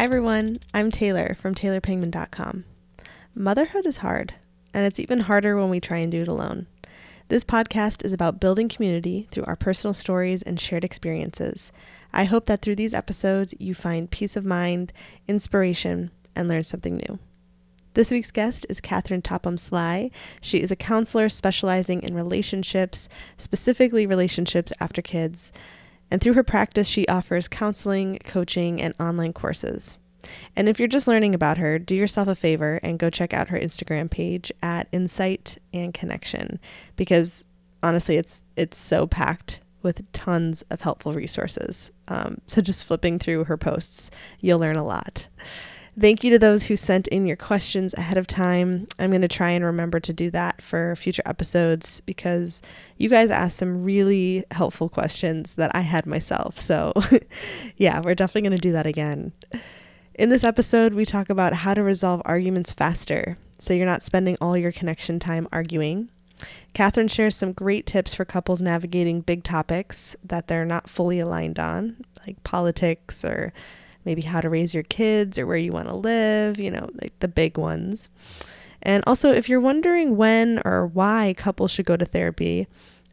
[0.00, 0.56] Hi, everyone.
[0.72, 2.64] I'm Taylor from TaylorPangman.com.
[3.34, 4.32] Motherhood is hard,
[4.72, 6.68] and it's even harder when we try and do it alone.
[7.28, 11.70] This podcast is about building community through our personal stories and shared experiences.
[12.14, 14.94] I hope that through these episodes, you find peace of mind,
[15.28, 17.18] inspiration, and learn something new.
[17.92, 20.10] This week's guest is Catherine Topham Sly.
[20.40, 25.52] She is a counselor specializing in relationships, specifically relationships after kids.
[26.10, 29.96] And through her practice, she offers counseling, coaching, and online courses.
[30.56, 33.48] And if you're just learning about her, do yourself a favor and go check out
[33.48, 36.58] her Instagram page at Insight and Connection
[36.96, 37.44] because
[37.82, 41.90] honestly, it's it's so packed with tons of helpful resources.
[42.08, 45.26] Um, so just flipping through her posts, you'll learn a lot.
[45.98, 48.86] Thank you to those who sent in your questions ahead of time.
[48.98, 52.62] I'm going to try and remember to do that for future episodes because
[52.96, 56.58] you guys asked some really helpful questions that I had myself.
[56.58, 56.92] So,
[57.76, 59.32] yeah, we're definitely going to do that again.
[60.14, 64.36] In this episode, we talk about how to resolve arguments faster so you're not spending
[64.40, 66.08] all your connection time arguing.
[66.72, 71.58] Catherine shares some great tips for couples navigating big topics that they're not fully aligned
[71.58, 71.96] on,
[72.26, 73.52] like politics or
[74.04, 77.18] maybe how to raise your kids or where you want to live, you know, like
[77.20, 78.10] the big ones.
[78.82, 82.66] And also, if you're wondering when or why couples should go to therapy,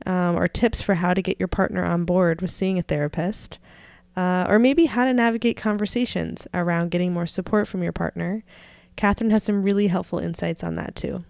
[0.05, 3.59] um, or tips for how to get your partner on board with seeing a therapist,
[4.15, 8.43] uh, or maybe how to navigate conversations around getting more support from your partner,
[8.95, 11.23] Catherine has some really helpful insights on that too.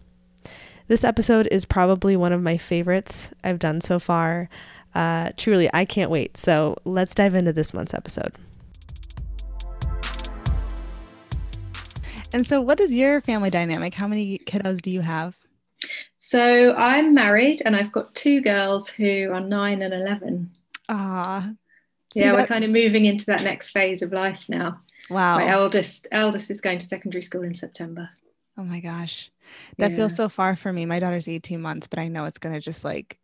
[0.88, 4.50] This episode is probably one of my favorites I've done so far.
[4.96, 6.38] Uh, truly, I can't wait.
[6.38, 8.34] So let's dive into this month's episode.
[12.34, 13.94] And so, what is your family dynamic?
[13.94, 15.36] How many kiddos do you have?
[16.18, 20.52] So, I'm married and I've got two girls who are nine and 11.
[20.90, 21.52] Ah.
[22.14, 22.36] Yeah, that...
[22.36, 24.82] we're kind of moving into that next phase of life now.
[25.10, 25.38] Wow.
[25.38, 28.10] My eldest eldest is going to secondary school in September.
[28.58, 29.32] Oh my gosh.
[29.78, 29.98] That yeah.
[29.98, 30.86] feels so far for me.
[30.86, 33.18] My daughter's 18 months, but I know it's going to just like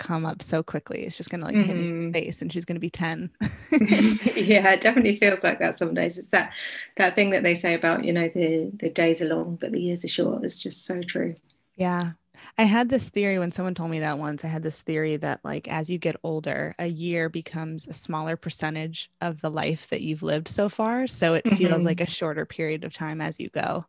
[0.00, 1.04] come up so quickly.
[1.04, 1.64] It's just going to like mm-hmm.
[1.64, 2.12] hit me mm-hmm.
[2.12, 3.30] face and she's going to be 10.
[3.70, 6.18] yeah, it definitely feels like that some days.
[6.18, 6.54] It's that
[6.96, 9.80] that thing that they say about, you know, the the days are long but the
[9.80, 10.42] years are short.
[10.42, 11.36] It's just so true.
[11.76, 12.12] Yeah.
[12.58, 14.44] I had this theory when someone told me that once.
[14.44, 18.36] I had this theory that like as you get older, a year becomes a smaller
[18.36, 21.56] percentage of the life that you've lived so far, so it mm-hmm.
[21.56, 23.86] feels like a shorter period of time as you go.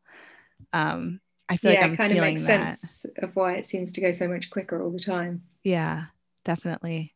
[0.73, 2.77] Um I feel yeah, like I'm it kind of makes that.
[2.77, 5.43] sense of why it seems to go so much quicker all the time.
[5.63, 6.05] Yeah,
[6.45, 7.13] definitely.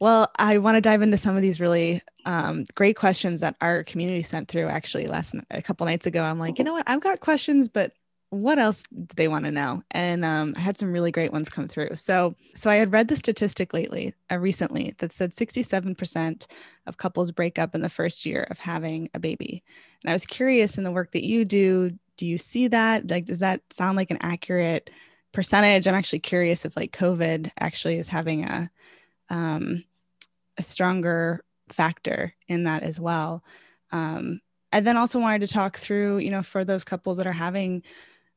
[0.00, 3.84] Well, I want to dive into some of these really um, great questions that our
[3.84, 4.66] community sent through.
[4.68, 6.84] Actually, last a couple nights ago, I'm like, you know what?
[6.86, 7.92] I've got questions, but
[8.30, 9.82] what else do they want to know?
[9.92, 11.90] And um, I had some really great ones come through.
[11.94, 16.46] So, so I had read the statistic lately, uh, recently, that said 67%
[16.86, 19.62] of couples break up in the first year of having a baby.
[20.02, 23.08] And I was curious in the work that you do, do you see that?
[23.08, 24.90] Like, does that sound like an accurate
[25.32, 25.86] percentage?
[25.86, 28.70] I'm actually curious if like COVID actually is having a
[29.28, 29.84] um,
[30.56, 33.42] a stronger factor in that as well.
[33.92, 34.40] Um,
[34.72, 37.82] I then also wanted to talk through, you know, for those couples that are having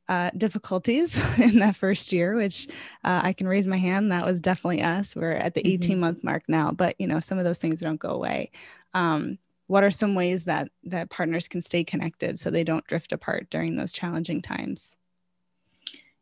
[0.10, 2.68] uh, difficulties in that first year, which
[3.04, 4.12] uh, I can raise my hand.
[4.12, 5.16] That was definitely us.
[5.16, 6.00] We're at the 18 mm-hmm.
[6.02, 8.52] month mark now, but you know, some of those things don't go away.
[8.94, 9.38] Um,
[9.68, 13.52] what are some ways that that partners can stay connected so they don't drift apart
[13.52, 14.98] during those challenging times?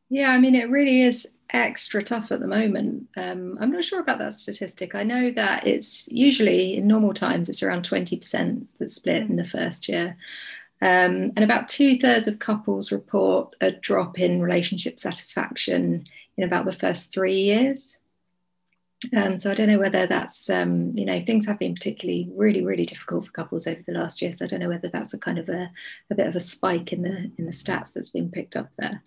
[0.10, 3.08] Yeah, I mean, it really is extra tough at the moment.
[3.16, 4.96] Um, I'm not sure about that statistic.
[4.96, 9.46] I know that it's usually in normal times, it's around 20% that split in the
[9.46, 10.18] first year.
[10.82, 16.06] Um, and about two thirds of couples report a drop in relationship satisfaction
[16.38, 17.98] in about the first three years.
[19.16, 22.64] Um, so I don't know whether that's um, you know things have been particularly really
[22.64, 24.34] really difficult for couples over the last year.
[24.34, 25.70] So I don't know whether that's a kind of a,
[26.10, 29.04] a bit of a spike in the in the stats that's been picked up there.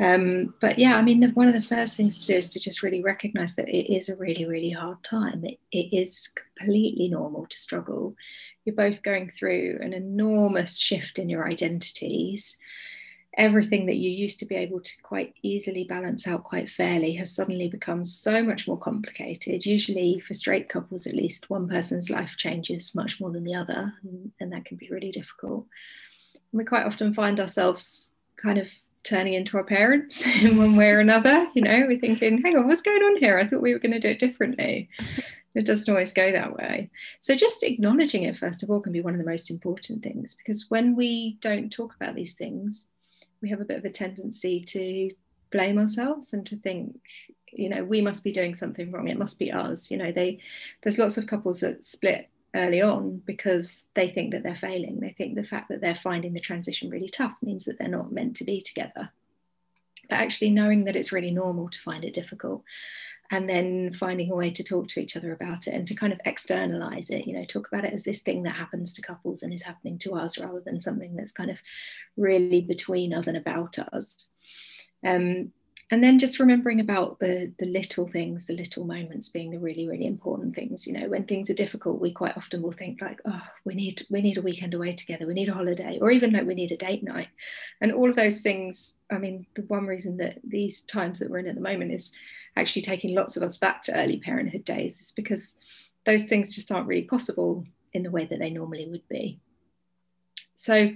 [0.00, 2.60] Um, but yeah, I mean, the, one of the first things to do is to
[2.60, 5.44] just really recognize that it is a really, really hard time.
[5.44, 8.14] It, it is completely normal to struggle.
[8.68, 12.58] You're both going through an enormous shift in your identities.
[13.34, 17.34] Everything that you used to be able to quite easily balance out quite fairly has
[17.34, 19.64] suddenly become so much more complicated.
[19.64, 23.94] Usually, for straight couples, at least, one person's life changes much more than the other,
[24.38, 25.64] and, that can be really difficult.
[26.34, 28.68] And we quite often find ourselves kind of
[29.02, 31.48] turning into our parents in one way or another.
[31.54, 33.38] You know, we're thinking, hang on, what's going on here?
[33.38, 34.90] I thought we were going to do it differently.
[35.58, 36.88] It doesn't always go that way.
[37.18, 40.34] So just acknowledging it, first of all, can be one of the most important things
[40.34, 42.86] because when we don't talk about these things,
[43.42, 45.10] we have a bit of a tendency to
[45.50, 47.00] blame ourselves and to think,
[47.52, 49.08] you know, we must be doing something wrong.
[49.08, 49.90] It must be us.
[49.90, 50.38] You know, they
[50.82, 55.00] there's lots of couples that split early on because they think that they're failing.
[55.00, 58.12] They think the fact that they're finding the transition really tough means that they're not
[58.12, 59.10] meant to be together.
[60.08, 62.62] But actually, knowing that it's really normal to find it difficult
[63.30, 66.12] and then finding a way to talk to each other about it and to kind
[66.12, 69.42] of externalize it, you know, talk about it as this thing that happens to couples
[69.42, 71.58] and is happening to us rather than something that's kind of
[72.16, 74.28] really between us and about us.
[75.04, 75.52] Um,
[75.90, 79.88] and then just remembering about the the little things the little moments being the really
[79.88, 83.20] really important things you know when things are difficult we quite often will think like
[83.26, 86.32] oh we need we need a weekend away together we need a holiday or even
[86.32, 87.28] like we need a date night.
[87.80, 91.38] And all of those things i mean the one reason that these times that we're
[91.38, 92.12] in at the moment is
[92.56, 95.56] actually taking lots of us back to early parenthood days is because
[96.04, 99.40] those things just aren't really possible in the way that they normally would be.
[100.56, 100.90] So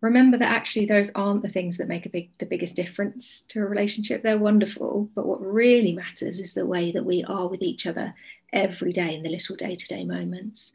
[0.00, 3.60] remember that actually those aren't the things that make a big the biggest difference to
[3.60, 4.22] a relationship.
[4.22, 8.14] They're wonderful but what really matters is the way that we are with each other
[8.52, 10.74] every day in the little day-to-day moments.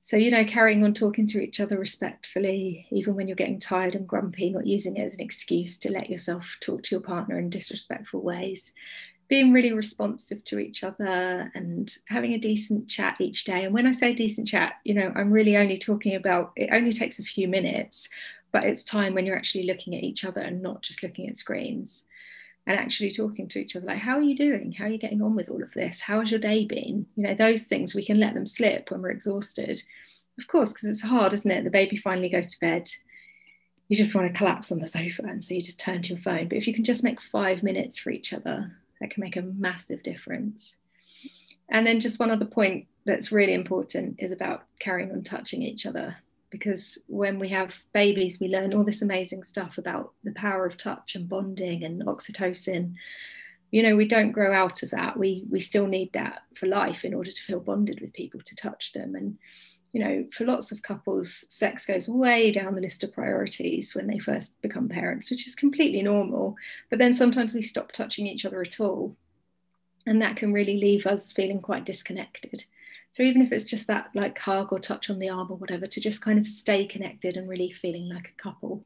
[0.00, 3.94] So you know carrying on talking to each other respectfully even when you're getting tired
[3.94, 7.38] and grumpy not using it as an excuse to let yourself talk to your partner
[7.38, 8.72] in disrespectful ways.
[9.28, 13.64] Being really responsive to each other and having a decent chat each day.
[13.64, 16.92] And when I say decent chat, you know, I'm really only talking about it only
[16.92, 18.08] takes a few minutes,
[18.56, 21.36] but it's time when you're actually looking at each other and not just looking at
[21.36, 22.04] screens
[22.66, 23.84] and actually talking to each other.
[23.84, 24.72] Like how are you doing?
[24.72, 26.00] How are you getting on with all of this?
[26.00, 27.04] How has your day been?
[27.16, 29.82] You know those things we can let them slip when we're exhausted.
[30.38, 31.64] Of course because it's hard isn't it?
[31.64, 32.88] The baby finally goes to bed.
[33.88, 36.22] You just want to collapse on the sofa and so you just turn to your
[36.22, 36.48] phone.
[36.48, 39.42] But if you can just make five minutes for each other that can make a
[39.42, 40.78] massive difference.
[41.68, 45.84] And then just one other point that's really important is about carrying on touching each
[45.84, 46.16] other
[46.58, 50.78] because when we have babies, we learn all this amazing stuff about the power of
[50.78, 52.94] touch and bonding and oxytocin.
[53.70, 55.18] You know, we don't grow out of that.
[55.18, 58.56] We we still need that for life in order to feel bonded with people, to
[58.56, 59.14] touch them.
[59.14, 59.36] And
[59.92, 64.06] you know, for lots of couples, sex goes way down the list of priorities when
[64.06, 66.56] they first become parents, which is completely normal.
[66.88, 69.14] But then sometimes we stop touching each other at all.
[70.06, 72.64] And that can really leave us feeling quite disconnected.
[73.16, 75.86] So even if it's just that like hug or touch on the arm or whatever,
[75.86, 78.84] to just kind of stay connected and really feeling like a couple,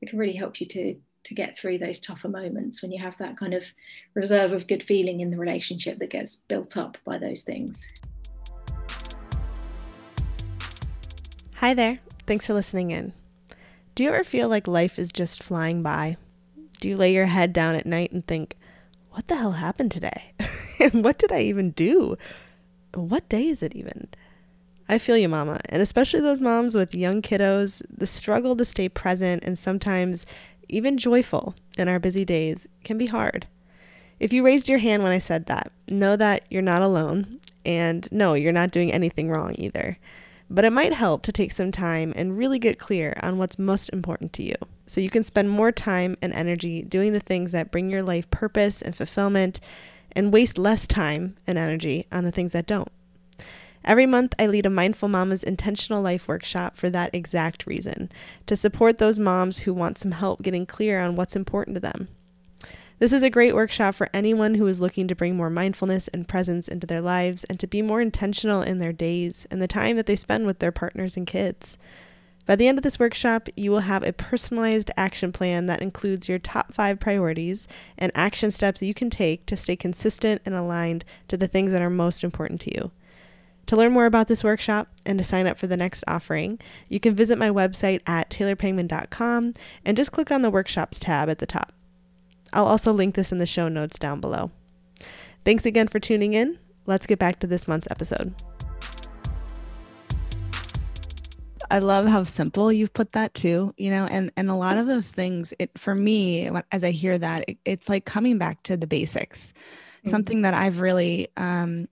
[0.00, 3.16] it can really help you to to get through those tougher moments when you have
[3.18, 3.62] that kind of
[4.14, 7.86] reserve of good feeling in the relationship that gets built up by those things.
[11.54, 12.00] Hi there.
[12.26, 13.12] Thanks for listening in.
[13.94, 16.16] Do you ever feel like life is just flying by?
[16.80, 18.56] Do you lay your head down at night and think,
[19.12, 20.32] what the hell happened today?
[20.80, 22.16] and what did I even do?
[22.94, 24.08] What day is it even?
[24.88, 25.60] I feel you, mama.
[25.68, 30.24] And especially those moms with young kiddos, the struggle to stay present and sometimes
[30.68, 33.46] even joyful in our busy days can be hard.
[34.18, 37.40] If you raised your hand when I said that, know that you're not alone.
[37.64, 39.98] And no, you're not doing anything wrong either.
[40.50, 43.90] But it might help to take some time and really get clear on what's most
[43.90, 44.54] important to you
[44.86, 48.30] so you can spend more time and energy doing the things that bring your life
[48.30, 49.60] purpose and fulfillment
[50.12, 52.90] and waste less time and energy on the things that don't.
[53.84, 58.10] Every month, I lead a Mindful Mama's Intentional Life workshop for that exact reason
[58.46, 62.08] to support those moms who want some help getting clear on what's important to them.
[62.98, 66.26] This is a great workshop for anyone who is looking to bring more mindfulness and
[66.26, 69.96] presence into their lives and to be more intentional in their days and the time
[69.96, 71.78] that they spend with their partners and kids.
[72.48, 76.30] By the end of this workshop, you will have a personalized action plan that includes
[76.30, 81.04] your top five priorities and action steps you can take to stay consistent and aligned
[81.28, 82.90] to the things that are most important to you.
[83.66, 86.98] To learn more about this workshop and to sign up for the next offering, you
[86.98, 89.52] can visit my website at taylorpangman.com
[89.84, 91.74] and just click on the workshops tab at the top.
[92.54, 94.52] I'll also link this in the show notes down below.
[95.44, 96.58] Thanks again for tuning in.
[96.86, 98.34] Let's get back to this month's episode.
[101.70, 104.86] I love how simple you've put that too, you know, and and a lot of
[104.86, 108.76] those things it for me as I hear that it, it's like coming back to
[108.76, 109.52] the basics.
[109.52, 110.10] Mm-hmm.
[110.10, 111.88] Something that I've really um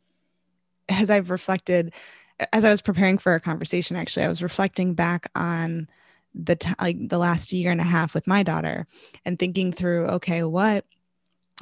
[0.89, 1.93] as I've reflected
[2.53, 5.89] as I was preparing for a conversation actually I was reflecting back on
[6.35, 8.87] the t- like the last year and a half with my daughter
[9.25, 10.85] and thinking through okay what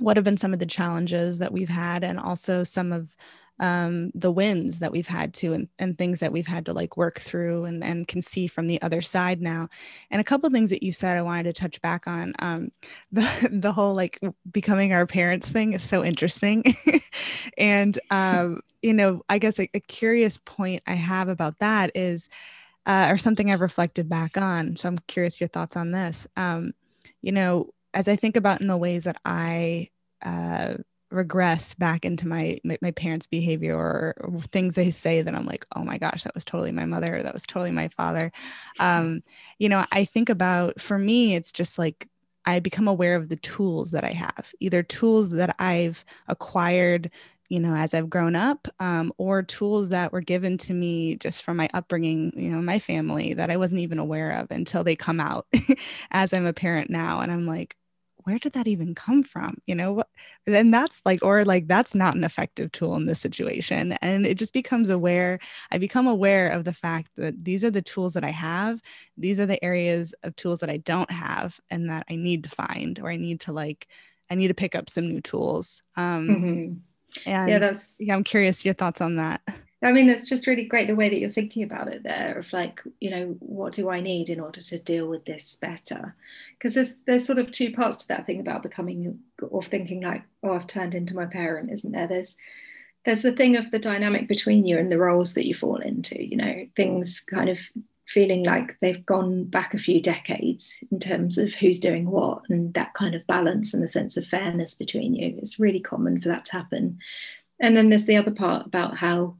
[0.00, 3.16] what have been some of the challenges that we've had and also some of
[3.60, 6.96] um, the wins that we've had to and, and things that we've had to like
[6.96, 9.68] work through and, and can see from the other side now.
[10.10, 12.34] And a couple things that you said I wanted to touch back on.
[12.40, 12.72] Um,
[13.12, 14.20] the, the whole like
[14.50, 16.64] becoming our parents thing is so interesting.
[17.58, 22.28] and, um, you know, I guess a, a, curious point I have about that is,
[22.86, 24.76] uh, or something I've reflected back on.
[24.76, 26.26] So I'm curious your thoughts on this.
[26.36, 26.72] Um,
[27.22, 29.88] you know, as I think about in the ways that I
[30.22, 30.74] uh,
[31.14, 35.46] regress back into my, my, my parents' behavior or, or, things they say that I'm
[35.46, 38.32] like, oh my gosh, that was totally my mother, that was totally my father.
[38.78, 39.22] Um,
[39.58, 42.08] you know, I think about for me, it's just like
[42.44, 47.10] I become aware of the tools that I have, either tools that I've acquired
[47.50, 51.42] you know as i've grown up um, or tools that were given to me just
[51.42, 54.96] from my upbringing you know my family that i wasn't even aware of until they
[54.96, 55.46] come out
[56.10, 57.76] as i'm a parent now and i'm like
[58.24, 59.58] where did that even come from?
[59.66, 60.08] You know what
[60.46, 63.92] then that's like or like that's not an effective tool in this situation.
[64.02, 65.38] And it just becomes aware
[65.70, 68.80] i become aware of the fact that these are the tools that i have
[69.16, 72.50] these are the areas of tools that i don't have and that i need to
[72.50, 73.86] find or i need to like
[74.30, 75.82] i need to pick up some new tools.
[75.96, 77.28] Um mm-hmm.
[77.30, 79.40] and yeah that's yeah i'm curious your thoughts on that
[79.84, 82.50] I mean, that's just really great the way that you're thinking about it there of
[82.52, 86.16] like, you know, what do I need in order to deal with this better?
[86.58, 90.22] Because there's there's sort of two parts to that thing about becoming or thinking like,
[90.42, 92.08] oh, I've turned into my parent, isn't there?
[92.08, 92.36] There's
[93.04, 96.24] there's the thing of the dynamic between you and the roles that you fall into,
[96.24, 97.58] you know, things kind of
[98.06, 102.72] feeling like they've gone back a few decades in terms of who's doing what and
[102.74, 105.36] that kind of balance and the sense of fairness between you.
[105.38, 106.98] It's really common for that to happen.
[107.60, 109.36] And then there's the other part about how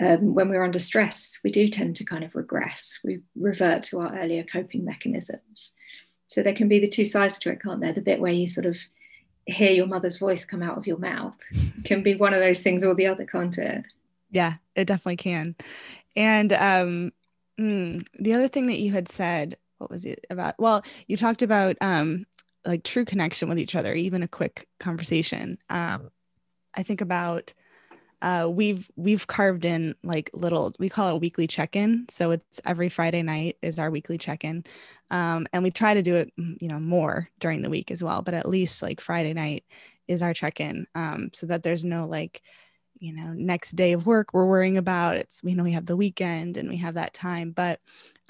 [0.00, 2.98] um, when we're under stress, we do tend to kind of regress.
[3.04, 5.72] We revert to our earlier coping mechanisms.
[6.26, 7.92] So there can be the two sides to it, can't there?
[7.92, 8.76] The bit where you sort of
[9.46, 11.36] hear your mother's voice come out of your mouth
[11.84, 13.84] can be one of those things or the other, can't it?
[14.30, 15.54] Yeah, it definitely can.
[16.16, 17.12] And um,
[17.60, 20.54] mm, the other thing that you had said, what was it about?
[20.58, 22.26] Well, you talked about um,
[22.64, 25.58] like true connection with each other, even a quick conversation.
[25.68, 26.10] Um,
[26.74, 27.52] I think about
[28.24, 32.06] uh, we've we've carved in like little we call it a weekly check-in.
[32.08, 34.64] So it's every friday night is our weekly check-in.
[35.10, 38.02] Um, and we try to do it mm, you know more during the week as
[38.02, 39.64] well but at least like friday night
[40.08, 42.42] is our check-in um, so that there's no like
[42.98, 45.16] you know next day of work we're worrying about.
[45.16, 47.50] It's you know we have the weekend and we have that time.
[47.50, 47.80] But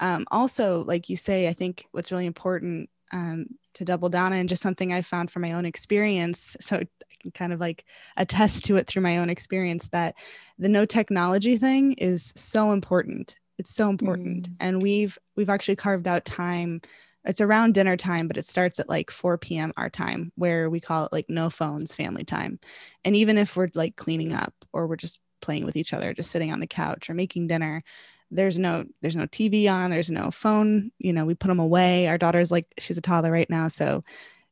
[0.01, 4.47] um, also like you say i think what's really important um, to double down on
[4.47, 6.83] just something i found from my own experience so
[7.31, 7.85] kind of like
[8.17, 10.15] attest to it through my own experience that
[10.57, 13.35] the no technology thing is so important.
[13.57, 14.49] It's so important.
[14.49, 14.55] Mm.
[14.59, 16.81] and we've we've actually carved out time.
[17.23, 20.79] It's around dinner time but it starts at like 4 p.m our time where we
[20.79, 22.59] call it like no phones family time.
[23.03, 26.31] And even if we're like cleaning up or we're just playing with each other just
[26.31, 27.83] sitting on the couch or making dinner
[28.31, 30.91] there's no there's no tv on there's no phone.
[30.99, 32.07] You know we put them away.
[32.07, 34.01] Our daughter's like she's a toddler right now so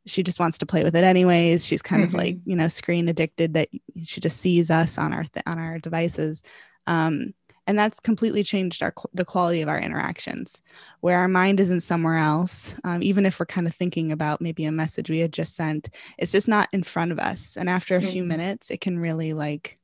[0.05, 2.15] she just wants to play with it anyways she's kind mm-hmm.
[2.15, 2.49] of like mm-hmm.
[2.49, 3.67] you know screen addicted that
[4.03, 6.41] she just sees us on our th- on our devices
[6.87, 7.33] um,
[7.65, 10.61] and that's completely changed our the quality of our interactions
[10.99, 14.65] where our mind isn't somewhere else um, even if we're kind of thinking about maybe
[14.65, 17.95] a message we had just sent it's just not in front of us and after
[17.95, 18.09] a mm-hmm.
[18.09, 19.77] few minutes it can really like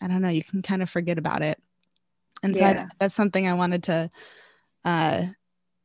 [0.00, 1.58] i don't know you can kind of forget about it
[2.42, 2.86] and so yeah.
[2.90, 4.10] I, that's something i wanted to
[4.84, 5.26] uh,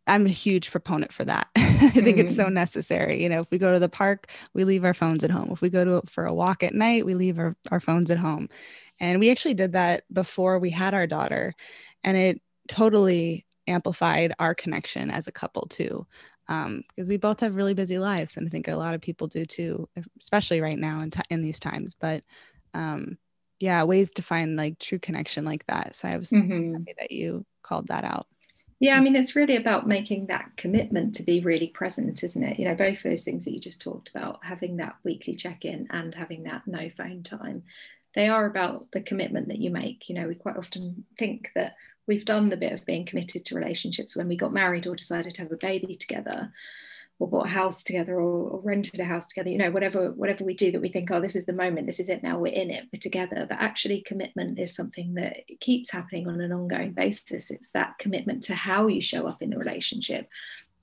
[0.07, 1.47] I'm a huge proponent for that.
[1.55, 2.53] I think mm it's so mm.
[2.53, 3.21] necessary.
[3.21, 5.49] You know, if we go to the park, we leave our phones at home.
[5.51, 8.17] If we go to for a walk at night, we leave our, our phones at
[8.17, 8.49] home.
[8.99, 11.53] And we actually did that before we had our daughter.
[12.03, 16.05] And it totally amplified our connection as a couple too.
[16.47, 18.37] Um, because we both have really busy lives.
[18.37, 21.41] And I think a lot of people do too, especially right now in, t- in
[21.41, 21.95] these times.
[21.99, 22.23] But
[22.75, 23.17] um,
[23.59, 25.95] yeah, ways to find like true connection like that.
[25.95, 26.73] So I was mm-hmm.
[26.73, 28.27] happy that you called that out.
[28.79, 32.59] Yeah, I mean, it's really about making that commitment to be really present, isn't it?
[32.59, 35.87] You know, both those things that you just talked about, having that weekly check in
[35.91, 37.63] and having that no phone time,
[38.15, 40.09] they are about the commitment that you make.
[40.09, 43.55] You know, we quite often think that we've done the bit of being committed to
[43.55, 46.51] relationships when we got married or decided to have a baby together
[47.19, 50.43] or bought a house together or, or, rented a house together you know whatever whatever
[50.43, 52.53] we do that we think oh this is the moment this is it now we're
[52.53, 53.45] in it we're together.
[53.47, 57.51] But actually commitment is something that keeps happening on an ongoing basis.
[57.51, 60.27] It's that commitment to how you show up in the relationship.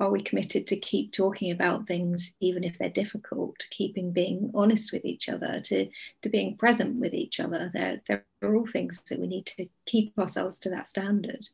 [0.00, 4.50] Are we committed to keep talking about things even if they're difficult to keeping being
[4.54, 5.88] honest with each other to
[6.22, 7.70] to being present with each other?
[7.72, 11.46] There are all things that we need to keep ourselves to that standard.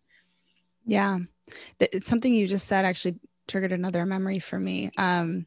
[0.86, 1.18] Yeah.
[1.80, 3.16] It's something you just said actually
[3.48, 4.90] triggered another memory for me.
[4.96, 5.46] Um,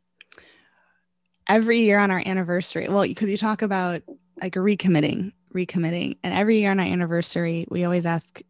[1.48, 4.02] every year on our anniversary, well, because you talk about
[4.42, 8.42] like recommitting, recommitting, and every year on our anniversary, we always ask,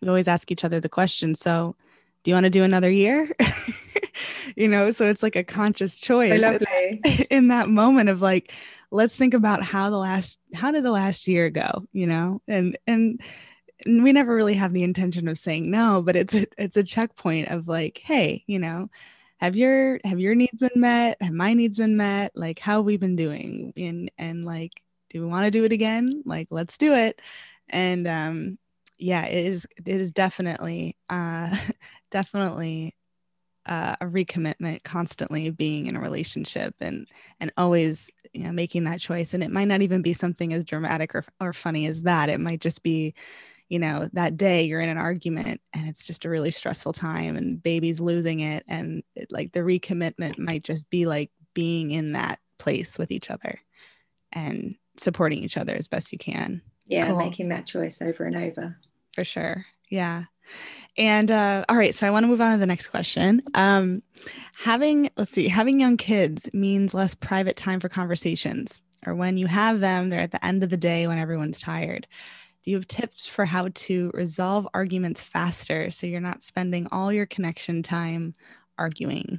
[0.00, 1.34] we always ask each other the question.
[1.34, 1.76] So,
[2.22, 3.30] do you want to do another year?
[4.56, 6.30] you know, so it's like a conscious choice
[7.04, 8.52] in, in that moment of like,
[8.90, 11.86] let's think about how the last, how did the last year go?
[11.92, 13.20] You know, and and
[13.86, 17.48] we never really have the intention of saying no but it's a, it's a checkpoint
[17.48, 18.88] of like hey you know
[19.40, 21.16] have your have your needs been met?
[21.22, 22.32] Have my needs been met?
[22.34, 23.72] Like how have we been doing?
[23.76, 26.22] And and like do we want to do it again?
[26.26, 27.20] Like let's do it.
[27.68, 28.58] And um
[28.98, 31.56] yeah it is it is definitely uh
[32.10, 32.94] definitely
[33.66, 37.06] uh, a recommitment constantly being in a relationship and
[37.40, 39.32] and always you know making that choice.
[39.32, 42.28] And it might not even be something as dramatic or, or funny as that.
[42.28, 43.14] It might just be
[43.70, 47.36] you know that day you're in an argument and it's just a really stressful time
[47.36, 52.12] and baby's losing it and it, like the recommitment might just be like being in
[52.12, 53.58] that place with each other
[54.32, 56.60] and supporting each other as best you can.
[56.86, 57.18] Yeah cool.
[57.18, 58.76] making that choice over and over.
[59.14, 59.64] For sure.
[59.88, 60.24] Yeah.
[60.98, 63.40] And uh, all right so i want to move on to the next question.
[63.54, 64.02] Um,
[64.56, 69.46] having let's see having young kids means less private time for conversations or when you
[69.46, 72.06] have them they're at the end of the day when everyone's tired
[72.62, 77.12] do you have tips for how to resolve arguments faster so you're not spending all
[77.12, 78.34] your connection time
[78.78, 79.38] arguing?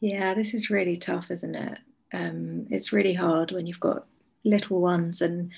[0.00, 1.78] Yeah, this is really tough, isn't it?
[2.12, 4.06] Um, it's really hard when you've got
[4.44, 5.50] little ones and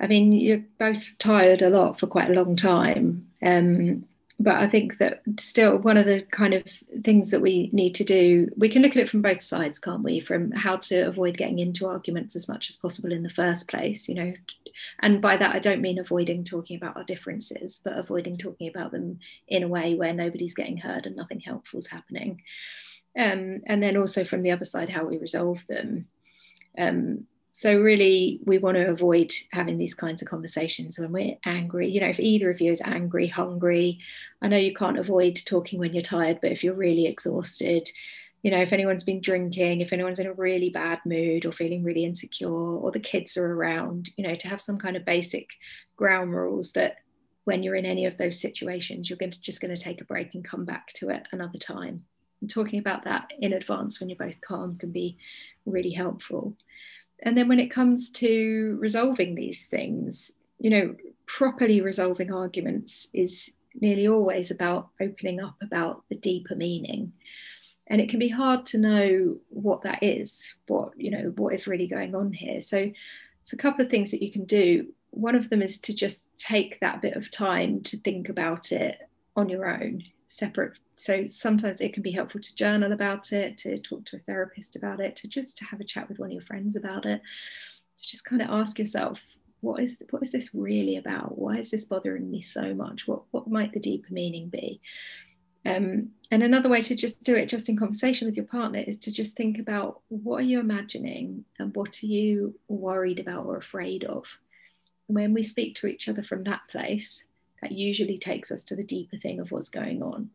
[0.00, 3.28] I mean, you're both tired a lot for quite a long time.
[3.40, 4.04] Um,
[4.42, 6.64] but I think that still one of the kind of
[7.04, 10.02] things that we need to do, we can look at it from both sides, can't
[10.02, 10.18] we?
[10.18, 14.08] From how to avoid getting into arguments as much as possible in the first place,
[14.08, 14.34] you know.
[15.00, 18.90] And by that, I don't mean avoiding talking about our differences, but avoiding talking about
[18.90, 22.42] them in a way where nobody's getting heard and nothing helpful is happening.
[23.16, 26.08] Um, and then also from the other side, how we resolve them.
[26.76, 31.88] Um, so really we want to avoid having these kinds of conversations when we're angry.
[31.88, 34.00] You know if either of you is angry hungry
[34.40, 37.88] i know you can't avoid talking when you're tired but if you're really exhausted
[38.42, 41.84] you know if anyone's been drinking if anyone's in a really bad mood or feeling
[41.84, 45.50] really insecure or the kids are around you know to have some kind of basic
[45.96, 46.96] ground rules that
[47.44, 50.04] when you're in any of those situations you're going to just going to take a
[50.04, 52.04] break and come back to it another time.
[52.40, 55.16] And talking about that in advance when you're both calm can be
[55.64, 56.56] really helpful
[57.22, 63.54] and then when it comes to resolving these things, you know, properly resolving arguments is
[63.80, 67.12] nearly always about opening up about the deeper meaning.
[67.86, 71.66] And it can be hard to know what that is, what, you know, what is
[71.66, 72.60] really going on here.
[72.60, 72.90] So
[73.42, 74.92] it's a couple of things that you can do.
[75.10, 78.98] One of them is to just take that bit of time to think about it
[79.36, 80.02] on your own,
[80.32, 84.20] separate so sometimes it can be helpful to journal about it to talk to a
[84.20, 87.06] therapist about it to just to have a chat with one of your friends about
[87.06, 87.20] it
[87.98, 89.20] to just kind of ask yourself
[89.62, 91.38] what is what is this really about?
[91.38, 93.08] Why is this bothering me so much?
[93.08, 94.80] What what might the deeper meaning be?
[95.64, 98.98] Um, and another way to just do it just in conversation with your partner is
[98.98, 103.56] to just think about what are you imagining and what are you worried about or
[103.56, 104.24] afraid of?
[105.08, 107.24] And when we speak to each other from that place
[107.62, 110.30] that usually takes us to the deeper thing of what's going on.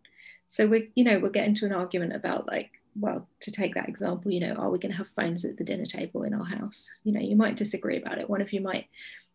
[0.48, 3.88] So we're, you know we'll get into an argument about like well to take that
[3.88, 6.46] example you know are we going to have phones at the dinner table in our
[6.46, 6.90] house?
[7.04, 8.30] You know you might disagree about it.
[8.30, 8.88] One of you might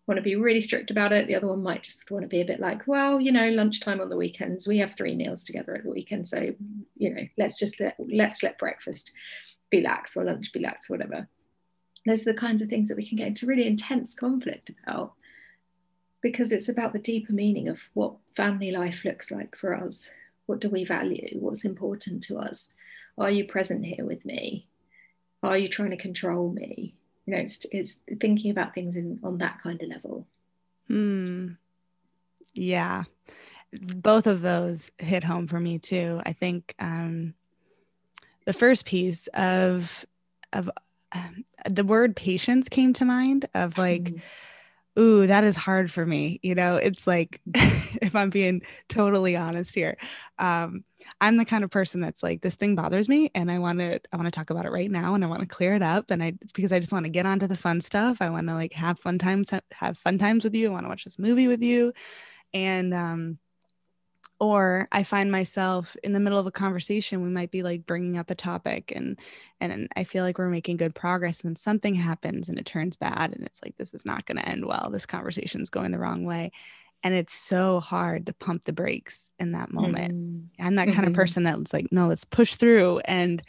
[0.09, 1.28] want to be really strict about it.
[1.28, 4.00] The other one might just want to be a bit like well you know lunchtime
[4.00, 6.55] on the weekends we have three meals together at the weekend so
[6.96, 9.12] you know let's just let let's let breakfast
[9.72, 11.28] be lax or lunch be lax or whatever.
[12.07, 15.14] Those are the kinds of things that we can get into really intense conflict about
[16.22, 20.11] because it's about the deeper meaning of what family life looks like for us
[20.46, 21.38] what do we value?
[21.38, 22.70] What's important to us?
[23.18, 24.66] Are you present here with me?
[25.42, 26.94] Are you trying to control me?
[27.26, 30.26] You know, it's, it's thinking about things in on that kind of level.
[30.88, 31.52] Hmm.
[32.54, 33.04] Yeah.
[33.72, 36.20] Both of those hit home for me too.
[36.26, 37.35] I think um,
[38.44, 40.04] the first piece of
[40.52, 40.68] of
[41.12, 44.02] um, the word patience came to mind of like.
[44.02, 44.20] Mm
[44.98, 46.38] ooh, that is hard for me.
[46.42, 47.40] You know, it's like,
[48.02, 49.96] if I'm being totally honest here,
[50.38, 50.85] um,
[51.20, 54.00] I'm the kind of person that's like, this thing bothers me and I want to,
[54.12, 56.11] I want to talk about it right now and I want to clear it up.
[56.11, 58.18] And I, because I just want to get onto the fun stuff.
[58.20, 60.68] I want to like have fun times, have fun times with you.
[60.68, 61.92] I want to watch this movie with you.
[62.55, 63.38] And, um,
[64.42, 68.18] or i find myself in the middle of a conversation we might be like bringing
[68.18, 69.16] up a topic and
[69.61, 72.96] and i feel like we're making good progress and then something happens and it turns
[72.96, 75.92] bad and it's like this is not going to end well this conversation is going
[75.92, 76.50] the wrong way
[77.05, 80.66] and it's so hard to pump the brakes in that moment mm-hmm.
[80.66, 81.09] i'm that kind mm-hmm.
[81.09, 83.42] of person that's like no let's push through and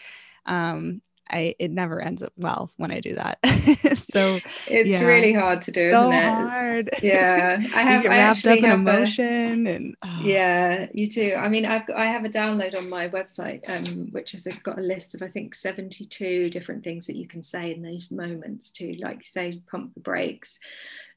[0.45, 3.39] um I it never ends up well when I do that.
[4.11, 5.03] so it's yeah.
[5.03, 6.33] really hard to do, so isn't it?
[6.33, 6.89] Hard.
[7.03, 8.05] Yeah, I have.
[8.05, 10.21] I actually have emotion a, and oh.
[10.23, 11.35] yeah, you too.
[11.37, 14.81] I mean, I've I have a download on my website, um, which has got a
[14.81, 18.71] list of I think seventy two different things that you can say in those moments
[18.73, 20.59] to, like say, pump the brakes,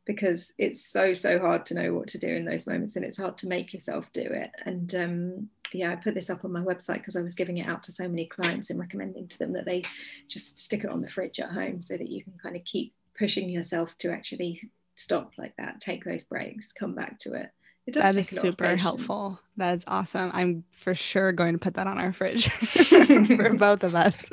[0.07, 3.19] because it's so so hard to know what to do in those moments and it's
[3.19, 6.61] hard to make yourself do it and um, yeah, I put this up on my
[6.61, 9.53] website because I was giving it out to so many clients and recommending to them
[9.55, 9.83] that they
[10.29, 12.95] just stick it on the fridge at home so that you can kind of keep
[13.19, 14.61] pushing yourself to actually
[14.95, 17.51] stop like that, take those breaks, come back to it.
[17.93, 19.41] That is super helpful.
[19.57, 20.31] That's awesome.
[20.35, 24.29] I'm for sure going to put that on our fridge for both of us.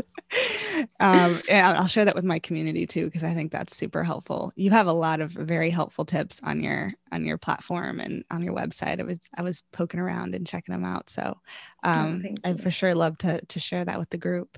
[0.99, 4.51] Um, and I'll share that with my community too because I think that's super helpful.
[4.55, 8.41] You have a lot of very helpful tips on your on your platform and on
[8.41, 8.99] your website.
[8.99, 11.37] I was I was poking around and checking them out, so
[11.83, 14.57] oh, um, oh, I for sure love to to share that with the group.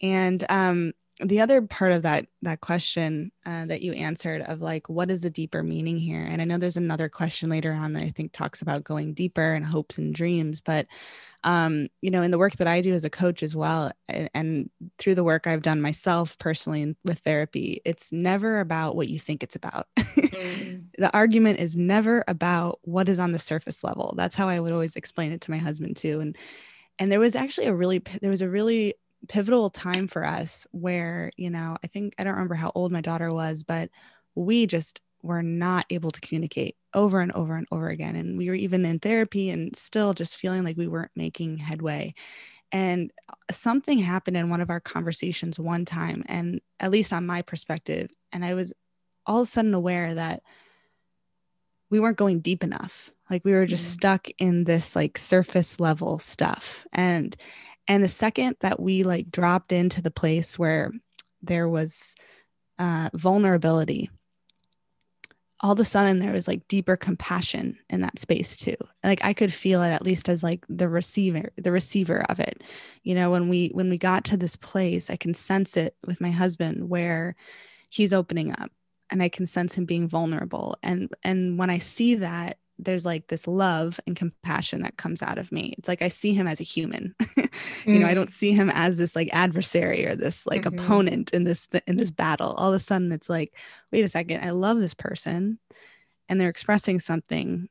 [0.00, 4.88] And um, the other part of that that question uh, that you answered of like
[4.88, 6.24] what is the deeper meaning here?
[6.24, 9.52] And i know there's another question later on that i think talks about going deeper
[9.52, 10.86] and hopes and dreams but
[11.42, 14.30] um, you know in the work that i do as a coach as well and,
[14.34, 19.18] and through the work i've done myself personally with therapy it's never about what you
[19.18, 19.86] think it's about.
[19.96, 20.84] Mm.
[20.98, 24.14] the argument is never about what is on the surface level.
[24.16, 26.36] That's how i would always explain it to my husband too and
[26.98, 28.94] and there was actually a really there was a really
[29.28, 33.00] pivotal time for us where, you know, I think I don't remember how old my
[33.00, 33.90] daughter was, but
[34.34, 38.16] we just were not able to communicate over and over and over again.
[38.16, 42.14] And we were even in therapy and still just feeling like we weren't making headway.
[42.72, 43.10] And
[43.50, 48.10] something happened in one of our conversations one time, and at least on my perspective,
[48.32, 48.72] and I was
[49.26, 50.42] all of a sudden aware that
[51.90, 53.10] we weren't going deep enough.
[53.28, 53.92] Like we were just mm-hmm.
[53.94, 56.86] stuck in this like surface level stuff.
[56.92, 57.36] And
[57.88, 60.92] and the second that we like dropped into the place where
[61.42, 62.14] there was
[62.78, 64.10] uh, vulnerability
[65.62, 68.76] all of a sudden there was like deeper compassion in that space too.
[69.04, 72.62] Like i could feel it at least as like the receiver the receiver of it.
[73.02, 76.20] You know when we when we got to this place i can sense it with
[76.20, 77.36] my husband where
[77.88, 78.70] he's opening up
[79.10, 80.76] and i can sense him being vulnerable.
[80.82, 85.38] And and when i see that there's like this love and compassion that comes out
[85.38, 85.74] of me.
[85.78, 87.14] It's like I see him as a human.
[87.36, 87.44] you
[87.84, 88.00] mm.
[88.00, 88.16] know, I mm.
[88.16, 90.78] don't see him as this like adversary or this like mm-hmm.
[90.78, 92.52] opponent in this in this battle.
[92.52, 93.54] All of a sudden it's like,
[93.92, 95.58] wait a second, I love this person
[96.28, 97.68] and they're expressing something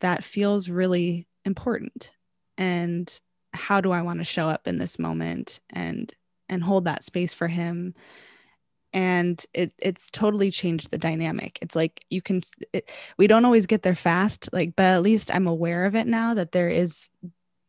[0.00, 2.10] that feels really important.
[2.56, 3.20] And
[3.52, 6.12] how do I want to show up in this moment and
[6.48, 7.94] and hold that space for him
[8.92, 12.40] and it it's totally changed the dynamic it's like you can
[12.72, 16.06] it, we don't always get there fast like but at least i'm aware of it
[16.06, 17.10] now that there is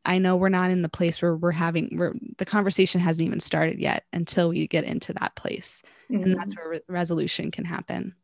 [0.06, 3.40] i know we're not in the place where we're having where the conversation hasn't even
[3.40, 6.24] started yet until we get into that place mm-hmm.
[6.24, 6.62] and that's mm-hmm.
[6.62, 8.16] where re- resolution can happen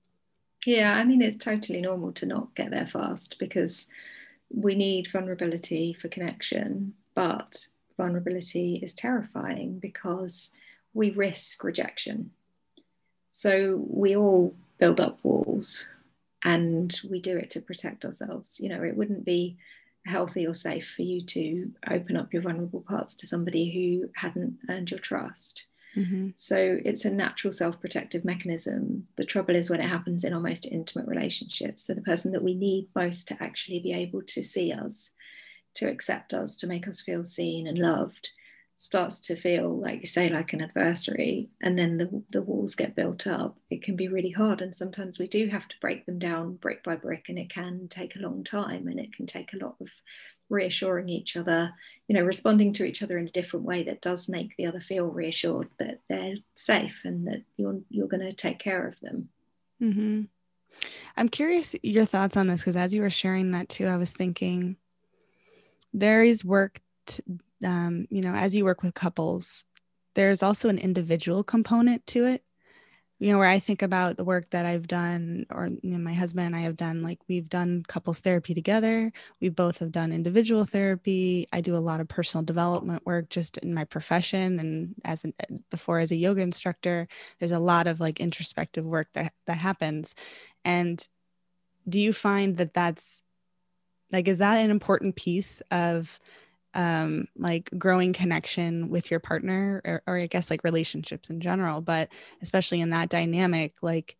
[0.65, 3.88] yeah i mean it's totally normal to not get there fast because
[4.49, 10.51] we need vulnerability for connection but vulnerability is terrifying because
[10.93, 12.31] we risk rejection
[13.36, 15.89] so we all build up walls
[16.45, 18.62] and we do it to protect ourselves.
[18.62, 19.58] You know, it wouldn't be
[20.06, 24.58] healthy or safe for you to open up your vulnerable parts to somebody who hadn't
[24.69, 25.65] earned your trust.
[25.98, 26.30] Mm-hmm.
[26.38, 29.06] So it's a natural self protective mechanism.
[29.17, 31.84] The trouble is when it happens in our most intimate relationships.
[31.84, 35.12] So the person that we need most to actually be able to see us,
[35.74, 38.30] to accept us, to make us feel seen and loved
[38.77, 42.95] starts to feel like you say like an adversary and then the, the walls get
[42.95, 46.19] built up it can be really hard and sometimes we do have to break them
[46.19, 49.53] down brick by brick and it can take a long time and it can take
[49.53, 49.88] a lot of
[50.49, 51.71] reassuring each other
[52.07, 54.81] you know responding to each other in a different way that does make the other
[54.81, 59.29] feel reassured that they're safe and that you're you're going to take care of them
[59.81, 60.23] mm-hmm.
[61.15, 64.11] i'm curious your thoughts on this because as you were sharing that too i was
[64.11, 64.75] thinking
[65.93, 66.81] there is work
[67.65, 69.65] um, you know, as you work with couples,
[70.15, 72.43] there's also an individual component to it.
[73.17, 76.13] You know, where I think about the work that I've done, or you know, my
[76.13, 79.10] husband and I have done, like we've done couples therapy together.
[79.39, 81.47] We both have done individual therapy.
[81.54, 85.34] I do a lot of personal development work just in my profession, and as an,
[85.71, 87.08] before as a yoga instructor,
[87.39, 90.13] there's a lot of like introspective work that that happens.
[90.65, 91.06] And
[91.88, 93.21] do you find that that's
[94.12, 96.19] like is that an important piece of
[96.75, 101.81] um, like growing connection with your partner or, or I guess like relationships in general,
[101.81, 102.09] but
[102.41, 104.17] especially in that dynamic, like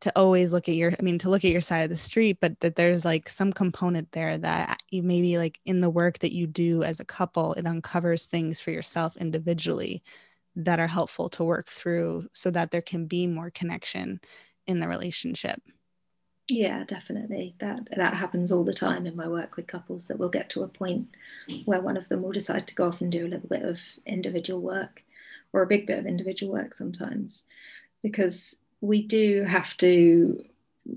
[0.00, 2.38] to always look at your, I mean, to look at your side of the street,
[2.40, 6.32] but that there's like some component there that you maybe like in the work that
[6.32, 10.02] you do as a couple, it uncovers things for yourself individually
[10.56, 14.20] that are helpful to work through so that there can be more connection
[14.66, 15.62] in the relationship.
[16.52, 17.54] Yeah, definitely.
[17.60, 20.62] That that happens all the time in my work with couples that we'll get to
[20.62, 21.08] a point
[21.64, 23.78] where one of them will decide to go off and do a little bit of
[24.04, 25.02] individual work
[25.54, 27.46] or a big bit of individual work sometimes
[28.02, 30.44] because we do have to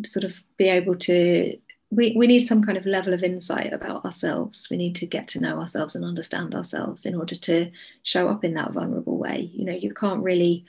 [0.05, 1.57] sort of be able to
[1.89, 4.67] we, we need some kind of level of insight about ourselves.
[4.69, 7.71] We need to get to know ourselves and understand ourselves in order to
[8.03, 9.49] show up in that vulnerable way.
[9.53, 10.65] You know, you can't really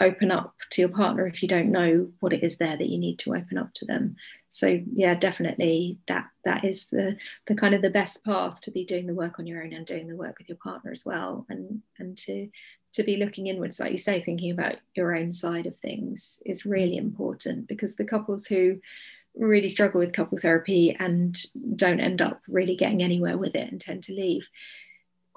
[0.00, 2.98] open up to your partner if you don't know what it is there that you
[2.98, 4.16] need to open up to them.
[4.48, 8.84] So yeah definitely that that is the the kind of the best path to be
[8.84, 11.46] doing the work on your own and doing the work with your partner as well.
[11.48, 12.48] And and to
[12.92, 16.66] to be looking inwards like you say thinking about your own side of things is
[16.66, 18.80] really important because the couples who
[19.36, 21.36] really struggle with couple therapy and
[21.76, 24.46] don't end up really getting anywhere with it and tend to leave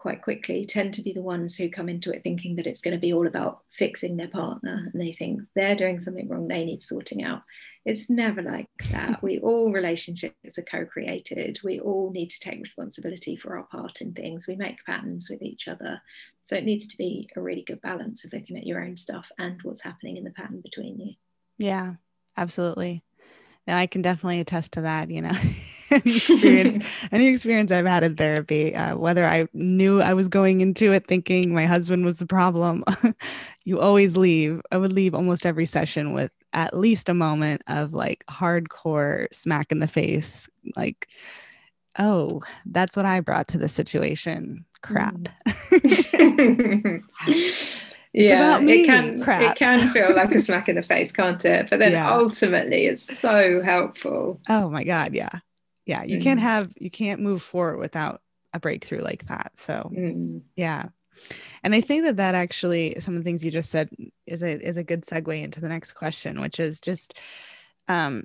[0.03, 2.93] quite quickly tend to be the ones who come into it thinking that it's going
[2.93, 6.65] to be all about fixing their partner and they think they're doing something wrong they
[6.65, 7.41] need sorting out.
[7.85, 9.23] It's never like that.
[9.23, 11.61] We all relationships are co-created.
[11.63, 14.45] We all need to take responsibility for our part in things.
[14.45, 16.01] We make patterns with each other.
[16.43, 19.31] So it needs to be a really good balance of looking at your own stuff
[19.37, 21.13] and what's happening in the pattern between you.
[21.57, 21.93] Yeah
[22.35, 23.05] absolutely.
[23.67, 25.31] No i can definitely attest to that you know
[26.05, 30.91] experience any experience i've had in therapy uh, whether i knew i was going into
[30.91, 32.83] it thinking my husband was the problem
[33.65, 37.93] you always leave i would leave almost every session with at least a moment of
[37.93, 41.07] like hardcore smack in the face like
[41.99, 47.03] oh that's what i brought to the situation crap mm.
[48.13, 49.41] yeah, it can Crap.
[49.41, 51.69] it can feel like a smack in the face, can't it?
[51.69, 52.13] But then yeah.
[52.13, 54.39] ultimately, it's so helpful.
[54.47, 55.39] Oh my god, yeah,
[55.85, 56.23] yeah you mm.
[56.23, 58.21] can't have you can't move forward without
[58.53, 60.41] a breakthrough like that so mm.
[60.55, 60.85] yeah
[61.63, 63.89] and i think that that actually some of the things you just said
[64.25, 67.17] is a is a good segue into the next question which is just
[67.87, 68.23] um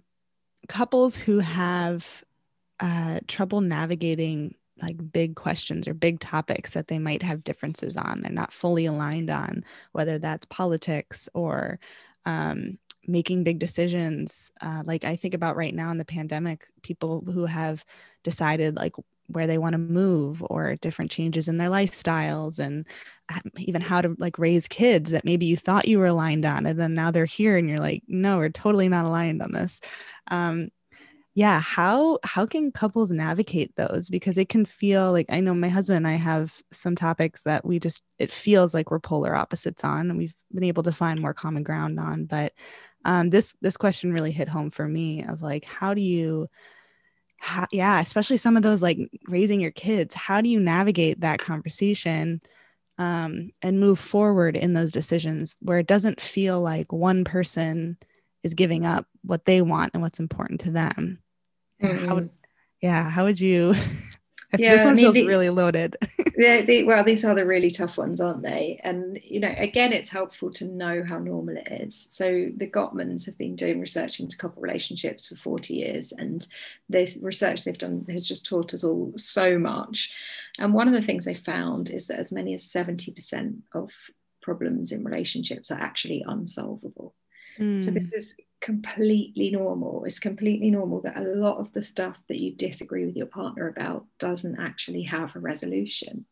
[0.68, 2.24] couples who have
[2.80, 8.20] uh trouble navigating like big questions or big topics that they might have differences on
[8.20, 11.80] they're not fully aligned on whether that's politics or
[12.26, 17.22] um making big decisions uh, like i think about right now in the pandemic people
[17.26, 17.84] who have
[18.22, 18.94] decided like
[19.28, 22.86] where they want to move or different changes in their lifestyles and
[23.58, 26.80] even how to like raise kids that maybe you thought you were aligned on and
[26.80, 29.80] then now they're here and you're like no we're totally not aligned on this.
[30.30, 30.70] Um,
[31.34, 34.08] yeah how how can couples navigate those?
[34.08, 37.64] Because it can feel like i know my husband and i have some topics that
[37.64, 41.20] we just it feels like we're polar opposites on and we've been able to find
[41.20, 42.52] more common ground on but
[43.08, 46.46] um, this this question really hit home for me of like how do you
[47.38, 51.40] how, yeah especially some of those like raising your kids how do you navigate that
[51.40, 52.42] conversation
[52.98, 57.96] um, and move forward in those decisions where it doesn't feel like one person
[58.42, 61.18] is giving up what they want and what's important to them
[61.82, 62.08] mm-hmm.
[62.08, 62.28] how
[62.82, 63.74] yeah how would you
[64.58, 65.96] yeah, this one I mean, feels the, really loaded.
[66.86, 68.80] well, these are the really tough ones, aren't they?
[68.82, 72.06] And you know, again, it's helpful to know how normal it is.
[72.10, 76.46] So the Gottmans have been doing research into couple relationships for 40 years, and
[76.88, 80.10] this research they've done has just taught us all so much.
[80.58, 83.90] And one of the things they found is that as many as 70% of
[84.40, 87.14] problems in relationships are actually unsolvable.
[87.58, 87.82] Mm.
[87.82, 90.04] So this is completely normal.
[90.04, 93.68] It's completely normal that a lot of the stuff that you disagree with your partner
[93.68, 96.24] about doesn't actually have a resolution.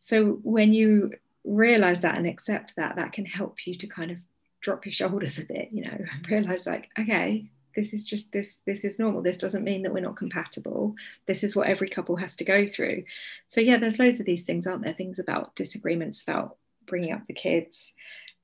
[0.00, 4.18] So when you realize that and accept that, that can help you to kind of
[4.60, 6.34] drop your shoulders a bit, you know, mm-hmm.
[6.34, 9.20] realize like, okay, this is just this this is normal.
[9.20, 10.94] This doesn't mean that we're not compatible.
[11.26, 13.04] This is what every couple has to go through.
[13.48, 14.92] So yeah there's loads of these things aren't there?
[14.92, 17.94] Things about disagreements about bringing up the kids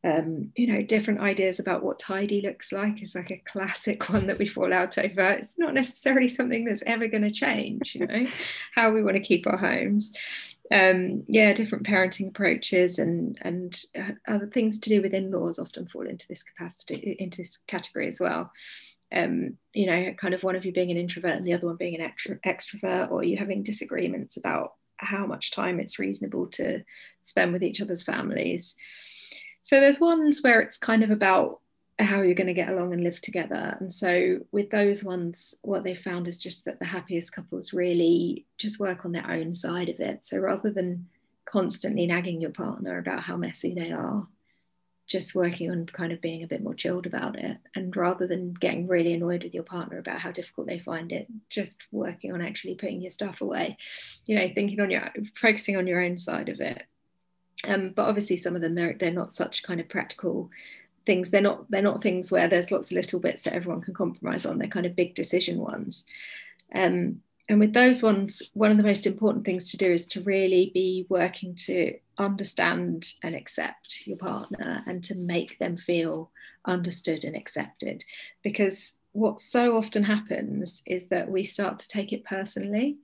[0.02, 4.26] um, you know, different ideas about what tidy looks like is like a classic one
[4.26, 5.22] that we fall out over.
[5.22, 8.26] It's not necessarily something that's ever going to change, you know,
[8.74, 10.12] how we want to keep our homes.
[10.72, 15.88] Um, yeah, different parenting approaches and and uh, other things to do with in-laws often
[15.88, 18.52] fall into this capacity, into this category as well.
[19.12, 21.76] Um, you know, kind of one of you being an introvert and the other one
[21.76, 26.84] being an extra, extrovert, or you having disagreements about how much time it's reasonable to
[27.22, 28.76] spend with each other's families.
[29.62, 31.60] So there's ones where it's kind of about
[31.98, 33.76] how you're going to get along and live together.
[33.78, 38.46] And so with those ones, what they found is just that the happiest couples really
[38.58, 40.24] just work on their own side of it.
[40.24, 41.08] So rather than
[41.44, 44.26] constantly nagging your partner about how messy they are,
[45.06, 47.58] just working on kind of being a bit more chilled about it.
[47.74, 51.26] And rather than getting really annoyed with your partner about how difficult they find it,
[51.48, 53.76] just working on actually putting your stuff away,
[54.26, 56.84] you know, thinking on your focusing on your own side of it
[57.66, 60.50] um, but obviously, some of them they're they're not such kind of practical
[61.06, 61.30] things.
[61.30, 64.46] They're not they're not things where there's lots of little bits that everyone can compromise
[64.46, 64.58] on.
[64.58, 66.04] They're kind of big decision ones.
[66.74, 70.22] Um, and with those ones, one of the most important things to do is to
[70.22, 76.30] really be working to understand and accept your partner and to make them feel
[76.64, 78.04] understood and accepted.
[78.44, 82.98] Because what so often happens is that we start to take it personally.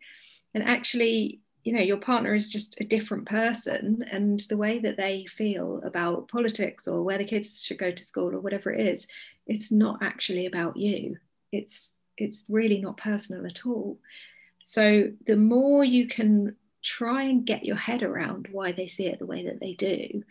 [0.54, 4.96] And actually, you know, your partner is just a different person, and the way that
[4.96, 8.86] they feel about politics or where the kids should go to school or whatever it
[8.86, 9.08] is,
[9.48, 11.16] it's not actually about you.
[11.50, 13.98] It's it's really not personal at all.
[14.62, 19.18] So the more you can try and get your head around why they see it
[19.18, 20.22] the way that they do,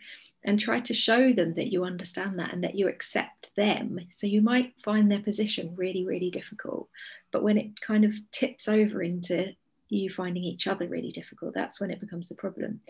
[0.42, 4.00] and try to show them that you understand that and that you accept them.
[4.08, 6.88] So you might find their position really, really difficult.
[7.30, 9.52] But when it kind of tips over into
[9.88, 12.80] you finding each other really difficult, that's when it becomes a problem.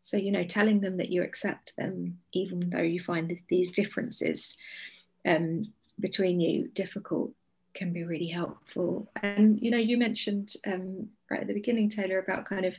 [0.00, 4.56] So, you know, telling them that you accept them, even though you find these differences
[5.26, 7.32] um, between you difficult,
[7.74, 9.10] can be really helpful.
[9.22, 12.74] And, you know, you mentioned um, right at the beginning, Taylor, about kind of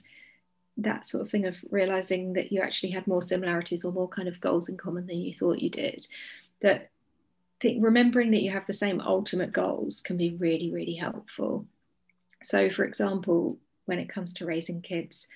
[0.78, 4.28] that sort of thing of realizing that you actually had more similarities or more kind
[4.28, 6.08] of goals in common than you thought you did
[6.62, 6.92] that
[7.60, 11.66] think remembering that you have the same ultimate goals can be really really helpful
[12.44, 15.28] so for example when it comes to raising kids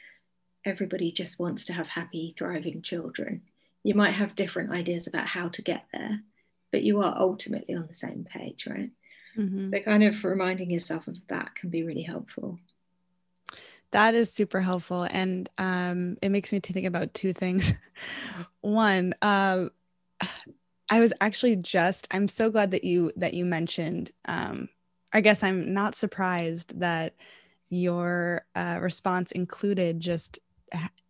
[0.64, 3.42] everybody just wants to have happy thriving children
[3.84, 6.20] you might have different ideas about how to get there
[6.72, 8.92] but you are ultimately on the same page right
[9.36, 9.66] mm-hmm.
[9.70, 12.60] so kind of reminding yourself of that can be really helpful
[13.92, 15.08] that is super helpful.
[15.10, 17.74] And um, it makes me think about two things.
[18.62, 19.66] One, uh,
[20.90, 24.70] I was actually just, I'm so glad that you, that you mentioned, um,
[25.14, 27.16] I guess I'm not surprised that
[27.72, 30.38] your uh, response included just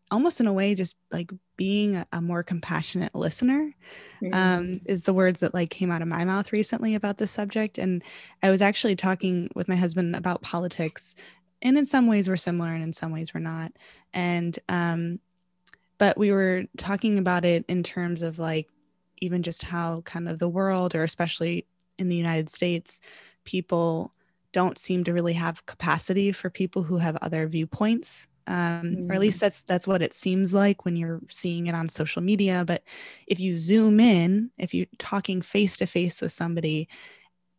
[0.09, 3.73] almost in a way, just like being a, a more compassionate listener
[4.21, 4.33] mm-hmm.
[4.33, 7.77] um, is the words that like came out of my mouth recently about this subject.
[7.77, 8.03] And
[8.43, 11.15] I was actually talking with my husband about politics
[11.61, 13.71] and in some ways we're similar and in some ways we're not
[14.13, 15.19] and um
[15.97, 18.67] but we were talking about it in terms of like
[19.19, 21.65] even just how kind of the world or especially
[21.97, 23.01] in the united states
[23.43, 24.11] people
[24.53, 29.09] don't seem to really have capacity for people who have other viewpoints um, mm.
[29.09, 29.41] or at least mm.
[29.41, 32.83] that's that's what it seems like when you're seeing it on social media but
[33.27, 36.87] if you zoom in if you're talking face to face with somebody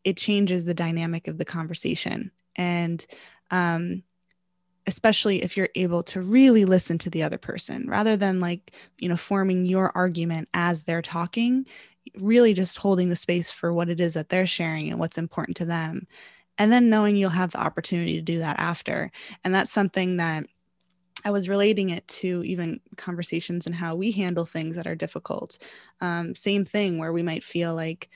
[0.05, 3.07] it changes the dynamic of the conversation and
[3.51, 4.03] um,
[4.87, 9.09] especially if you're able to really listen to the other person rather than like you
[9.09, 11.65] know forming your argument as they're talking
[12.19, 15.57] really just holding the space for what it is that they're sharing and what's important
[15.57, 16.07] to them
[16.59, 19.11] and then knowing you'll have the opportunity to do that after
[19.45, 20.45] and that's something that
[21.25, 25.57] I was relating it to even conversations and how we handle things that are difficult.
[26.01, 28.11] Um, same thing where we might feel like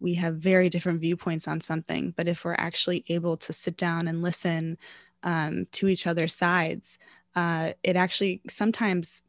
[0.00, 4.08] we have very different viewpoints on something but if we're actually able to sit down
[4.08, 4.76] and listen
[5.22, 6.98] um, to each other's sides
[7.34, 9.22] uh, it actually sometimes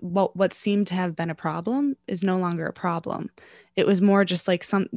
[0.00, 3.30] what what seemed to have been a problem is no longer a problem
[3.74, 4.88] it was more just like some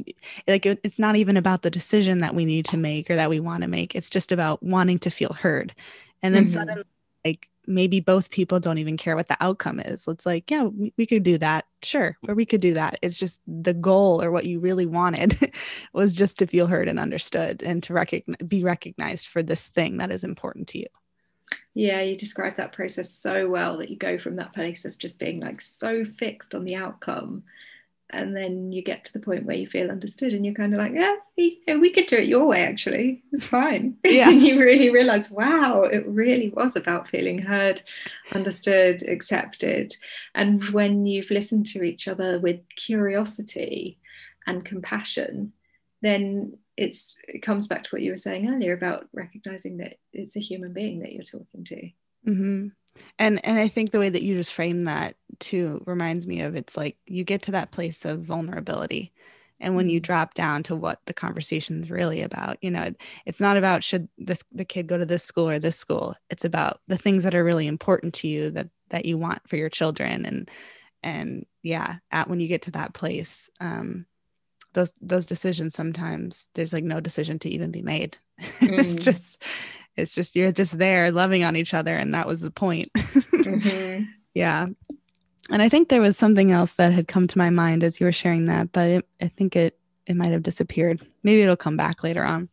[0.46, 3.30] like it, it's not even about the decision that we need to make or that
[3.30, 5.74] we want to make it's just about wanting to feel heard
[6.22, 6.52] and then mm-hmm.
[6.52, 6.84] suddenly
[7.24, 10.06] like maybe both people don't even care what the outcome is.
[10.08, 11.66] It's like, yeah, we, we, could do that.
[11.82, 12.16] Sure.
[12.28, 12.98] Or we could do that.
[13.02, 15.54] It's just the goal or what you really wanted
[15.92, 19.98] was just to feel heard and understood and to recognize, be recognized for this thing
[19.98, 20.86] that is important to you.
[21.74, 25.18] Yeah, you describe that process so well that you go from that place of just
[25.18, 27.44] being like so fixed on the outcome
[28.12, 30.78] and then you get to the point where you feel understood and you're kind of
[30.80, 33.22] like yeah we, we could do it your way actually.
[33.32, 33.96] It's fine.
[34.04, 34.28] Yeah.
[34.30, 37.80] And you really realize wow it really was about feeling heard
[38.32, 39.94] understood accepted.
[40.34, 43.98] And when you've listened to each other with curiosity
[44.46, 45.52] and compassion
[46.02, 50.34] then it's it comes back to what you were saying earlier about recognizing that it's
[50.34, 51.76] a human being that you're talking to.
[52.26, 52.68] Mm-hmm.
[53.18, 56.56] And and i think the way that you just frame that too reminds me of
[56.56, 59.12] it's like you get to that place of vulnerability.
[59.62, 60.06] And when you mm-hmm.
[60.06, 62.92] drop down to what the conversation is really about you know
[63.26, 66.14] it's not about should this the kid go to this school or this school.
[66.30, 69.56] It's about the things that are really important to you that that you want for
[69.56, 70.24] your children.
[70.24, 70.50] And
[71.02, 74.06] and yeah at when you get to that place um
[74.72, 78.16] those those decisions sometimes there's like no decision to even be made.
[78.60, 78.94] Mm.
[78.96, 79.42] it's just
[79.96, 82.90] it's just you're just there loving on each other and that was the point.
[82.94, 84.04] Mm-hmm.
[84.34, 84.66] yeah.
[85.50, 88.06] And i think there was something else that had come to my mind as you
[88.06, 91.00] were sharing that but it, i think it it might have disappeared.
[91.22, 92.48] Maybe it'll come back later on.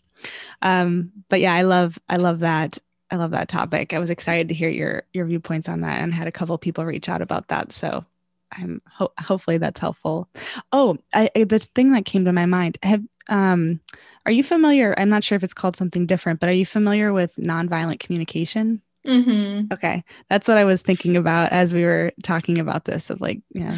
[0.62, 2.78] Um but yeah i love i love that
[3.12, 3.94] i love that topic.
[3.94, 6.86] I was excited to hear your your viewpoints on that and had a couple people
[6.86, 7.72] reach out about that.
[7.72, 8.06] So
[8.54, 10.28] i'm ho- hopefully that's helpful
[10.72, 13.80] oh I, I, the thing that came to my mind have um
[14.28, 14.94] are you familiar?
[14.98, 18.82] I'm not sure if it's called something different, but are you familiar with nonviolent communication?
[19.06, 19.74] Mm-hmm.
[19.74, 23.10] Okay, that's what I was thinking about as we were talking about this.
[23.10, 23.78] Of like, yeah.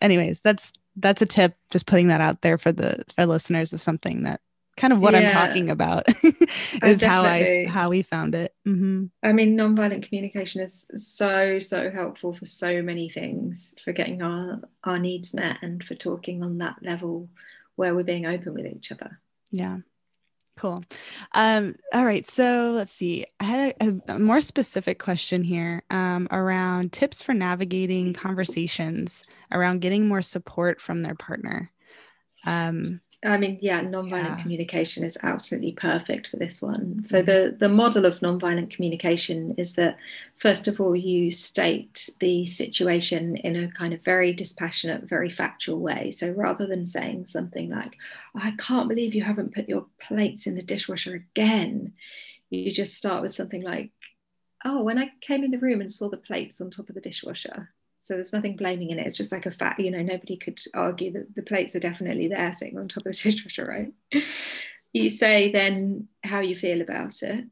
[0.00, 1.56] Anyways, that's that's a tip.
[1.70, 4.40] Just putting that out there for the for listeners of something that
[4.78, 5.20] kind of what Yeah.
[5.20, 6.06] I'm talking about
[6.82, 7.22] Oh, is how.
[7.24, 8.54] I how we found it.
[8.64, 14.22] hmm I mean, nonviolent communication is so, so helpful for so many things, for getting
[14.22, 17.28] our, our needs met and for talking on that level
[17.76, 19.20] where we're being open with each other.
[19.50, 19.78] Yeah.
[20.56, 20.82] Cool.
[21.32, 22.26] Um, all right.
[22.26, 23.26] So let's see.
[23.38, 29.22] I had a, a more specific question here um, around tips for navigating conversations
[29.52, 31.70] around getting more support from their partner.
[32.46, 34.36] Um, I mean, yeah, nonviolent Yeah.
[34.36, 37.04] communication is absolutely perfect for this one.
[37.04, 37.26] So mm-hmm.
[37.26, 39.96] the the model of nonviolent communication is that
[40.36, 45.80] first of all you state the situation in a kind of very dispassionate, very factual
[45.80, 46.12] way.
[46.12, 47.96] So rather than saying something like,
[48.36, 51.94] oh, "I can't believe you haven't put your plates in the dishwasher again,"
[52.50, 53.90] you just start with something like,
[54.64, 57.00] "Oh, when I came in the room and saw the plates on top of the
[57.00, 57.70] dishwasher."
[58.08, 59.06] So there's nothing blaming in it.
[59.06, 62.26] It's just like a fact, you know, nobody could argue that the plates are definitely
[62.26, 64.24] there sitting on top of the dishwasher, right?
[64.94, 67.44] you say then how you feel about it.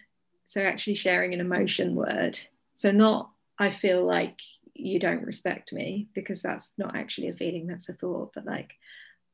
[0.46, 2.38] So actually sharing an emotion word.
[2.76, 4.38] So not I feel like
[4.72, 8.72] you don't respect me because that's not actually a feeling, that's a thought, but like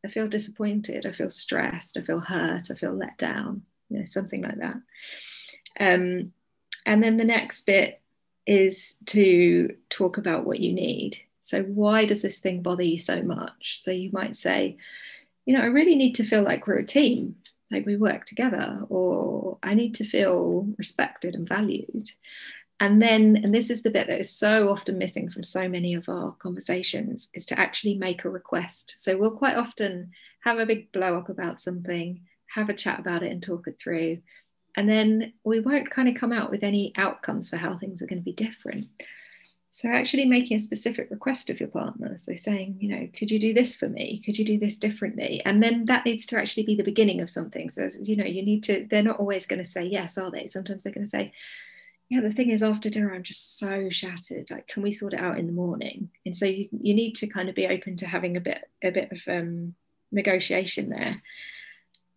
[0.04, 4.06] I feel disappointed, I feel stressed, I feel hurt, I feel let down, you know,
[4.06, 4.80] something like that.
[5.78, 6.32] Um,
[6.84, 8.01] and then the next bit
[8.46, 11.16] is to talk about what you need.
[11.42, 13.82] So, why does this thing bother you so much?
[13.82, 14.78] So, you might say,
[15.44, 17.36] you know, I really need to feel like we're a team,
[17.70, 22.10] like we work together, or I need to feel respected and valued.
[22.80, 25.94] And then, and this is the bit that is so often missing from so many
[25.94, 28.96] of our conversations, is to actually make a request.
[28.98, 32.22] So, we'll quite often have a big blow up about something,
[32.54, 34.18] have a chat about it, and talk it through
[34.76, 38.06] and then we won't kind of come out with any outcomes for how things are
[38.06, 38.88] going to be different.
[39.70, 42.16] So, actually making a specific request of your partner.
[42.18, 44.20] So, saying, you know, could you do this for me?
[44.24, 45.40] Could you do this differently?
[45.46, 47.70] And then that needs to actually be the beginning of something.
[47.70, 50.46] So, you know, you need to, they're not always going to say yes, are they?
[50.46, 51.32] Sometimes they're going to say,
[52.10, 54.50] yeah, the thing is, after dinner, I'm just so shattered.
[54.50, 56.10] Like, can we sort it out in the morning?
[56.26, 58.90] And so you, you need to kind of be open to having a bit, a
[58.90, 59.74] bit of um,
[60.10, 61.22] negotiation there.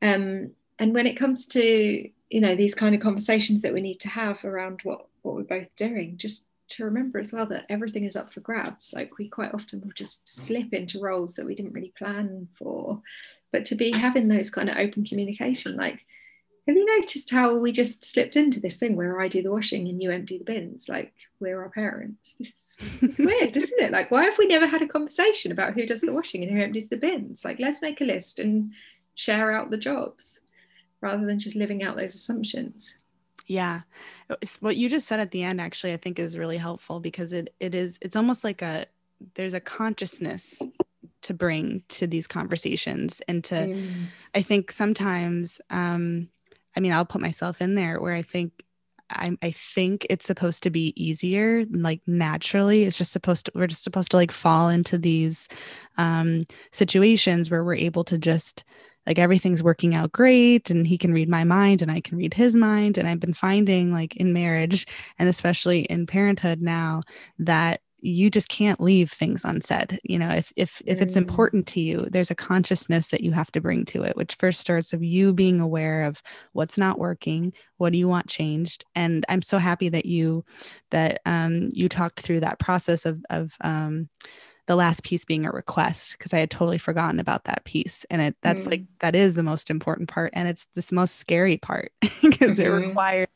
[0.01, 3.99] Um, and when it comes to you know these kind of conversations that we need
[3.99, 8.05] to have around what what we're both doing just to remember as well that everything
[8.05, 8.91] is up for grabs.
[8.93, 13.01] Like we quite often will just slip into roles that we didn't really plan for.
[13.51, 16.05] But to be having those kind of open communication like
[16.67, 19.87] have you noticed how we just slipped into this thing where I do the washing
[19.87, 20.89] and you empty the bins?
[20.89, 22.33] Like we're our parents.
[22.39, 23.91] This is, this is weird isn't it?
[23.91, 26.63] Like why have we never had a conversation about who does the washing and who
[26.63, 27.45] empties the bins?
[27.45, 28.71] Like let's make a list and
[29.13, 30.41] share out the jobs
[31.05, 32.97] rather than just living out those assumptions.
[33.47, 33.81] Yeah.
[34.41, 37.31] It's what you just said at the end actually I think is really helpful because
[37.31, 38.87] it it is it's almost like a
[39.35, 40.61] there's a consciousness
[41.21, 44.07] to bring to these conversations and to Mm.
[44.33, 46.29] I think sometimes um
[46.75, 48.51] I mean I'll put myself in there where I think
[49.07, 53.67] I, I think it's supposed to be easier like naturally it's just supposed to we're
[53.67, 55.47] just supposed to like fall into these
[55.97, 58.63] um situations where we're able to just
[59.07, 62.33] like everything's working out great and he can read my mind and I can read
[62.33, 62.97] his mind.
[62.97, 64.87] And I've been finding like in marriage
[65.19, 67.01] and especially in parenthood now
[67.39, 69.99] that you just can't leave things unsaid.
[70.03, 71.17] You know if if if it's Mm.
[71.17, 74.59] important to you there's a consciousness that you have to bring to it which first
[74.59, 76.21] starts of you being aware of
[76.53, 78.85] what's not working what do you want changed?
[78.95, 80.45] And i'm so happy that you
[80.91, 84.09] that um you talked through that process of of um
[84.67, 88.05] the last piece being a request because I had totally forgotten about that piece.
[88.09, 90.31] And it that's like that is the most important part.
[90.33, 91.91] And it's this most scary part
[92.21, 92.87] because it Mhm.
[92.89, 93.27] requires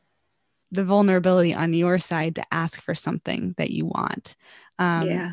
[0.71, 4.35] the vulnerability on your side to ask for something that you want.
[4.79, 5.31] Um, yeah.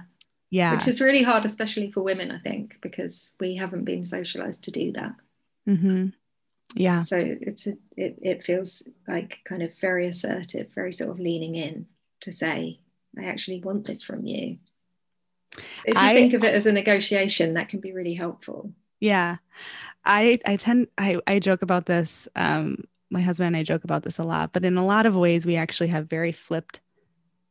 [0.50, 0.74] Yeah.
[0.76, 4.70] Which is really hard, especially for women, I think, because we haven't been socialized to
[4.70, 5.14] do that.
[5.66, 6.06] hmm
[6.74, 7.00] Yeah.
[7.02, 11.54] So it's a, it, it feels like kind of very assertive, very sort of leaning
[11.56, 11.86] in
[12.20, 12.80] to say,
[13.18, 14.58] I actually want this from you.
[15.84, 18.72] If you I- think of it as a negotiation, that can be really helpful.
[19.00, 19.36] Yeah.
[20.04, 22.28] I I tend I I joke about this.
[22.36, 25.14] Um, my husband and I joke about this a lot, but in a lot of
[25.16, 26.80] ways, we actually have very flipped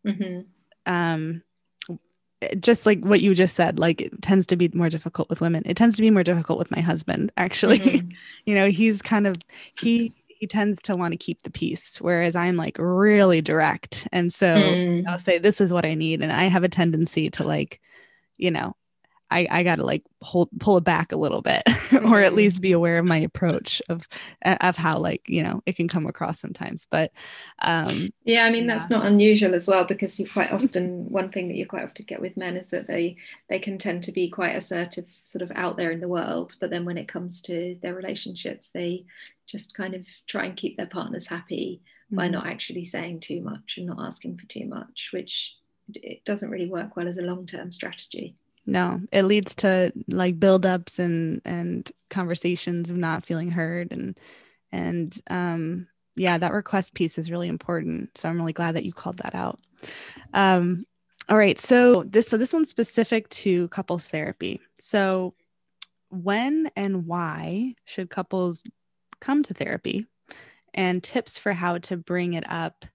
[0.05, 0.41] hmm
[0.85, 1.41] um
[2.59, 5.63] just like what you just said like it tends to be more difficult with women
[5.65, 8.11] it tends to be more difficult with my husband actually Mhm.
[8.45, 9.37] you know he's kind of
[9.75, 14.33] he he tends to want to keep the peace whereas i'm like really direct and
[14.33, 15.07] so Mm.
[15.07, 17.79] i'll say this is what i need and i have a tendency to like
[18.37, 18.75] you know
[19.31, 21.63] I, I got to like hold pull it back a little bit
[22.05, 24.07] or at least be aware of my approach of
[24.43, 27.11] of how like you know it can come across sometimes but
[27.61, 28.75] um yeah i mean yeah.
[28.75, 32.05] that's not unusual as well because you quite often one thing that you quite often
[32.05, 33.17] get with men is that they
[33.49, 36.69] they can tend to be quite assertive sort of out there in the world but
[36.69, 39.05] then when it comes to their relationships they
[39.47, 42.17] just kind of try and keep their partners happy mm-hmm.
[42.17, 45.57] by not actually saying too much and not asking for too much which
[45.95, 48.35] it doesn't really work well as a long-term strategy
[48.65, 54.19] no it leads to like buildups and and conversations of not feeling heard and
[54.71, 58.17] and um yeah that request piece is really important.
[58.17, 59.59] So i'm really glad that you called that out.
[60.33, 60.85] Um
[61.27, 61.59] all right.
[61.59, 64.61] So this so this one's specific to couples therapy.
[64.75, 65.33] So
[66.09, 68.63] when and why should couples
[69.19, 70.05] come to therapy?
[70.73, 72.85] And tips for how to bring it up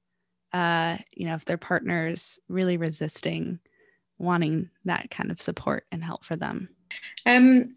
[0.52, 3.60] uh you know if their partner's really resisting
[4.20, 6.68] wanting that kind of support and help for them?
[7.26, 7.74] Um,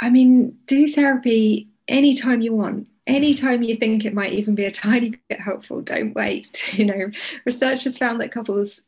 [0.00, 2.88] I mean, do therapy anytime you want.
[3.06, 6.64] Anytime you think it might even be a tiny bit helpful, don't wait.
[6.76, 7.10] You know,
[7.44, 8.82] research has found that couples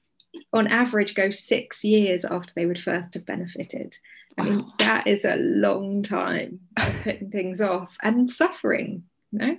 [0.53, 3.97] on average go six years after they would first have benefited.
[4.37, 9.57] I mean, that is a long time of putting things off and suffering, you know?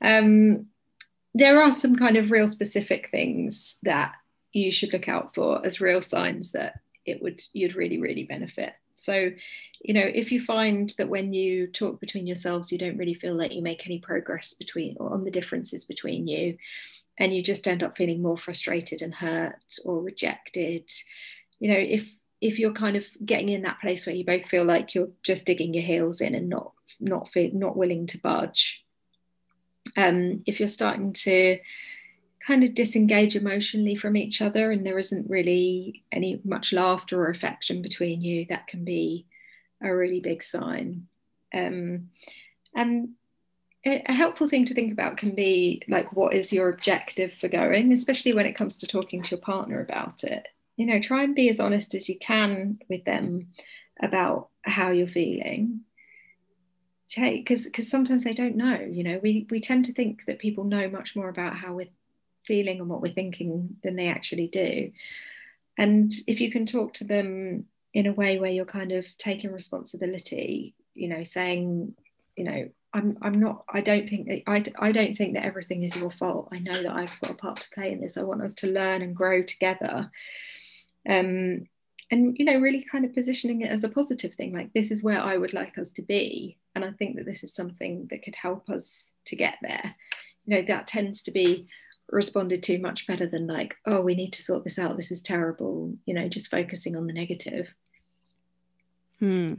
[0.00, 0.66] Um,
[1.34, 4.14] there are some kind of real specific things that
[4.52, 8.74] you should look out for as real signs that it would you'd really really benefit.
[8.94, 9.30] So
[9.80, 13.34] you know if you find that when you talk between yourselves you don't really feel
[13.34, 16.56] like you make any progress between or on the differences between you
[17.18, 20.88] and you just end up feeling more frustrated and hurt or rejected
[21.58, 22.08] you know if
[22.40, 25.46] if you're kind of getting in that place where you both feel like you're just
[25.46, 28.84] digging your heels in and not not feel, not willing to budge
[29.96, 31.58] um, if you're starting to
[32.46, 37.30] kind of disengage emotionally from each other and there isn't really any much laughter or
[37.30, 39.26] affection between you that can be
[39.80, 41.06] a really big sign.
[41.54, 42.10] Um,
[42.74, 43.10] and
[43.84, 47.92] a helpful thing to think about can be like what is your objective for going
[47.92, 50.46] especially when it comes to talking to your partner about it.
[50.76, 53.48] You know try and be as honest as you can with them
[54.00, 55.80] about how you're feeling.
[57.08, 59.20] Take because because sometimes they don't know you know.
[59.22, 61.88] We we tend to think that people know much more about how we're
[62.46, 64.92] feeling and what we're thinking than they actually do.
[65.78, 69.52] And if you can talk to them in a way where you're kind of taking
[69.52, 71.94] responsibility, you know, saying,
[72.36, 75.82] you know, I'm I'm not I don't think that I, I don't think that everything
[75.82, 76.48] is your fault.
[76.52, 78.16] I know that I've got a part to play in this.
[78.16, 80.10] I want us to learn and grow together.
[81.08, 81.66] Um
[82.10, 85.02] and you know really kind of positioning it as a positive thing like this is
[85.02, 88.22] where I would like us to be and I think that this is something that
[88.22, 89.94] could help us to get there.
[90.44, 91.68] You know that tends to be
[92.10, 95.22] responded to much better than like oh we need to sort this out this is
[95.22, 97.72] terrible you know just focusing on the negative
[99.18, 99.54] hmm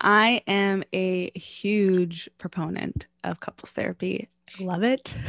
[0.00, 5.14] i am a huge proponent of couples therapy I love it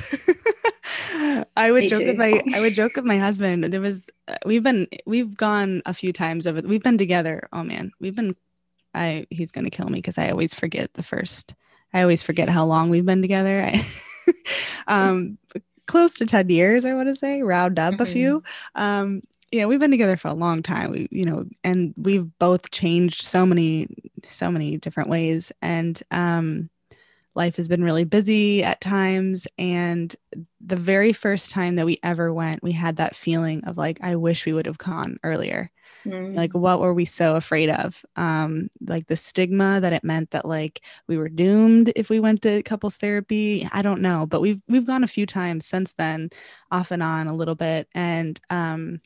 [1.56, 2.08] I would Me joke too.
[2.08, 3.64] with my I would joke with my husband.
[3.66, 7.48] There was uh, we've been we've gone a few times over we've been together.
[7.52, 8.36] Oh man, we've been
[8.94, 11.56] I he's gonna kill me because I always forget the first
[11.94, 13.62] I always forget how long we've been together.
[13.66, 13.86] I,
[14.88, 15.38] um
[15.88, 18.04] close to 10 years, I want to say, round up mm-hmm.
[18.04, 18.44] a few.
[18.76, 19.22] Um,
[19.52, 20.92] yeah, we've been together for a long time.
[20.92, 23.88] We, you know, and we've both changed so many,
[24.30, 25.52] so many different ways.
[25.62, 26.70] And um,
[27.34, 29.48] life has been really busy at times.
[29.58, 30.14] And
[30.60, 34.16] the very first time that we ever went, we had that feeling of like, I
[34.16, 35.72] wish we would have gone earlier.
[36.08, 36.36] Mm.
[36.36, 38.06] Like, what were we so afraid of?
[38.16, 42.42] Um, like the stigma that it meant that like we were doomed if we went
[42.44, 43.68] to couples therapy.
[43.72, 46.30] I don't know, but we've we've gone a few times since then,
[46.72, 47.88] off and on a little bit.
[47.94, 49.02] And um,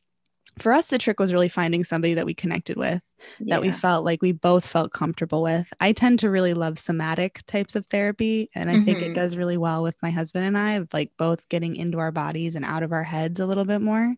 [0.59, 3.01] for us, the trick was really finding somebody that we connected with,
[3.39, 3.55] yeah.
[3.55, 5.71] that we felt like we both felt comfortable with.
[5.79, 8.85] I tend to really love somatic types of therapy, and I mm-hmm.
[8.85, 9.13] think it mm-hmm.
[9.13, 12.65] does really well with my husband and I, like both getting into our bodies and
[12.65, 14.15] out of our heads a little bit more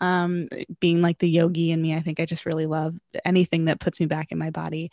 [0.00, 0.48] um,
[0.80, 2.94] being like the yogi in me i think i just really love
[3.24, 4.90] anything that puts me back in my body.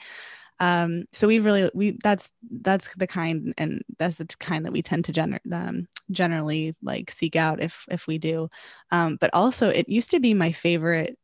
[0.60, 2.32] Um, so we've really we that's
[2.62, 7.12] that's the kind and that's the kind that we tend to gener- um, generally like
[7.12, 8.50] seek out if if we do.
[8.92, 11.18] Um, but also it used to be my favorite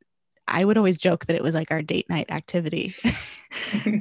[0.49, 2.95] I would always joke that it was like our date night activity.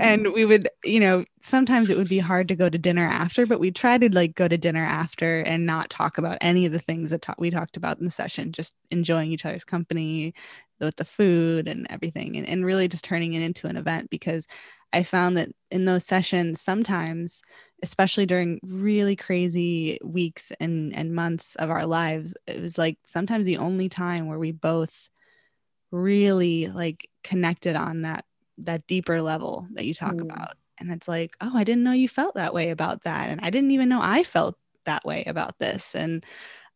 [0.01, 3.46] and we would, you know, sometimes it would be hard to go to dinner after,
[3.46, 6.72] but we try to like go to dinner after and not talk about any of
[6.72, 10.34] the things that ta- we talked about in the session, just enjoying each other's company
[10.80, 14.46] with the food and everything, and, and really just turning it into an event because
[14.92, 17.42] I found that in those sessions, sometimes,
[17.82, 23.44] especially during really crazy weeks and, and months of our lives, it was like sometimes
[23.44, 25.11] the only time where we both
[25.91, 28.24] really like connected on that
[28.59, 30.22] that deeper level that you talk mm.
[30.22, 30.57] about.
[30.78, 33.30] And it's like oh i didn't know you felt that way about that.
[33.30, 35.95] And i didn't even know i felt that way about this.
[35.95, 36.24] And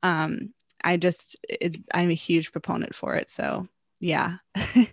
[0.02, 0.52] um
[0.82, 3.30] i just it, i'm a huge proponent for it.
[3.30, 3.68] So
[4.00, 4.38] yeah.
[4.56, 4.86] I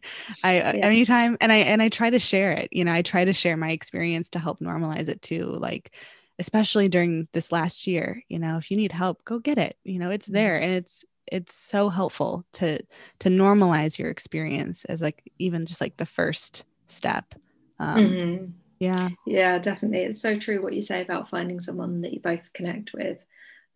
[0.43, 0.71] yeah.
[0.83, 2.69] anytime and i and i try to share it.
[2.71, 5.93] You know i try to share my experience to help normalize it too like
[6.37, 9.77] especially during this last year you know if you need help go get it.
[9.83, 10.35] You know it's mm-hmm.
[10.35, 12.79] there and it's it's so helpful to
[13.19, 17.35] to normalize your experience as like even just like the first step
[17.79, 18.45] um, mm-hmm.
[18.79, 22.51] yeah yeah definitely it's so true what you say about finding someone that you both
[22.53, 23.23] connect with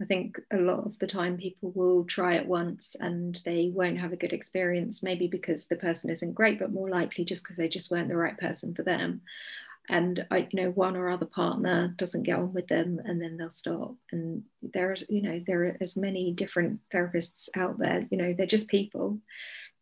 [0.01, 3.99] I think a lot of the time people will try it once and they won't
[3.99, 7.57] have a good experience, maybe because the person isn't great, but more likely just because
[7.57, 9.21] they just weren't the right person for them.
[9.89, 13.35] And I, you know, one or other partner doesn't get on with them, and then
[13.35, 13.95] they'll stop.
[14.11, 18.07] And there's, you know, there are as many different therapists out there.
[18.09, 19.19] You know, they're just people.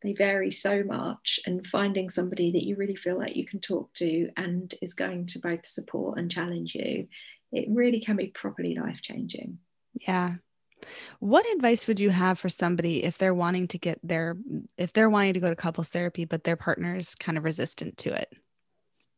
[0.02, 3.94] They vary so much, and finding somebody that you really feel like you can talk
[3.96, 7.08] to and is going to both support and challenge you,
[7.52, 9.60] it really can be properly life changing.
[9.94, 10.36] Yeah.
[11.20, 14.36] What advice would you have for somebody if they're wanting to get their
[14.80, 18.20] if they're wanting to go to couples therapy but their partner's kind of resistant to
[18.20, 18.34] it?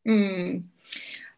[0.06, 0.64] Mm.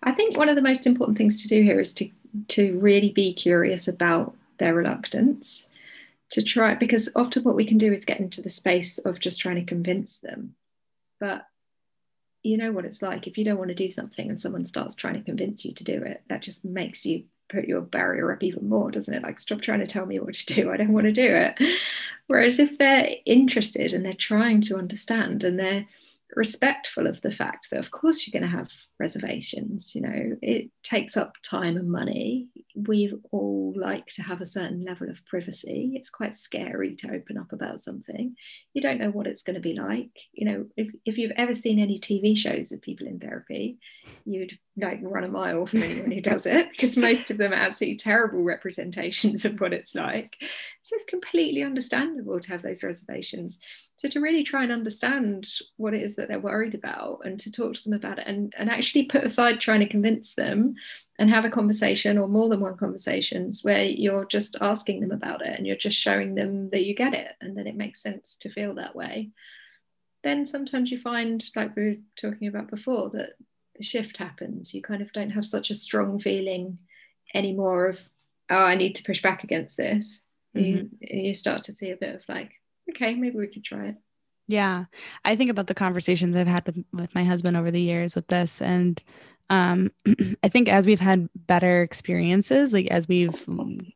[0.03, 2.11] I think one of the most important things to do here is to
[2.49, 5.71] to really be curious about their reluctance
[6.31, 9.41] to try because often what we can do is get into the space of just
[9.41, 10.55] trying to convince them
[11.19, 11.47] but
[12.43, 14.95] you know what it's like if you don't want to do something and someone starts
[14.95, 18.43] trying to convince you to do it that just makes you put your barrier up
[18.43, 19.23] even more, doesn't it?
[19.23, 20.71] Like, stop trying to tell me what to do.
[20.71, 21.59] I don't want to do it.
[22.27, 25.87] Whereas if they're interested and they're trying to understand and they're
[26.35, 30.71] respectful of the fact that, of course, you're going to have reservations, you know, it
[30.83, 32.49] takes up time and money.
[32.75, 35.93] We all like to have a certain level of privacy.
[35.95, 38.37] It's quite scary to open up about something.
[38.73, 40.11] You don't know what it's going to be like.
[40.33, 43.79] You know, if, if you've ever seen any TV shows with people in therapy,
[44.25, 47.57] you'd like run a mile from anyone who does it because most of them are
[47.57, 50.37] absolutely terrible representations of what it's like.
[50.83, 53.59] So it's completely understandable to have those reservations.
[53.97, 57.51] So to really try and understand what it is that they're worried about and to
[57.51, 60.75] talk to them about it and, and actually put aside trying to convince them
[61.19, 65.45] and have a conversation or more than one conversations where you're just asking them about
[65.45, 68.37] it and you're just showing them that you get it and that it makes sense
[68.37, 69.31] to feel that way.
[70.23, 73.31] Then sometimes you find, like we were talking about before, that
[73.77, 74.75] the shift happens.
[74.75, 76.79] You kind of don't have such a strong feeling
[77.35, 78.01] anymore of,
[78.51, 80.23] oh, I need to push back against this.
[80.57, 80.87] Mm-hmm.
[81.01, 82.53] You, you start to see a bit of like,
[82.91, 83.97] okay, maybe we could try it.
[84.49, 84.85] Yeah.
[85.25, 88.29] I think about the conversations I've had with, with my husband over the years with
[88.29, 88.63] this.
[88.63, 89.03] And
[89.51, 89.91] um,
[90.43, 93.45] I think as we've had better experiences, like as we've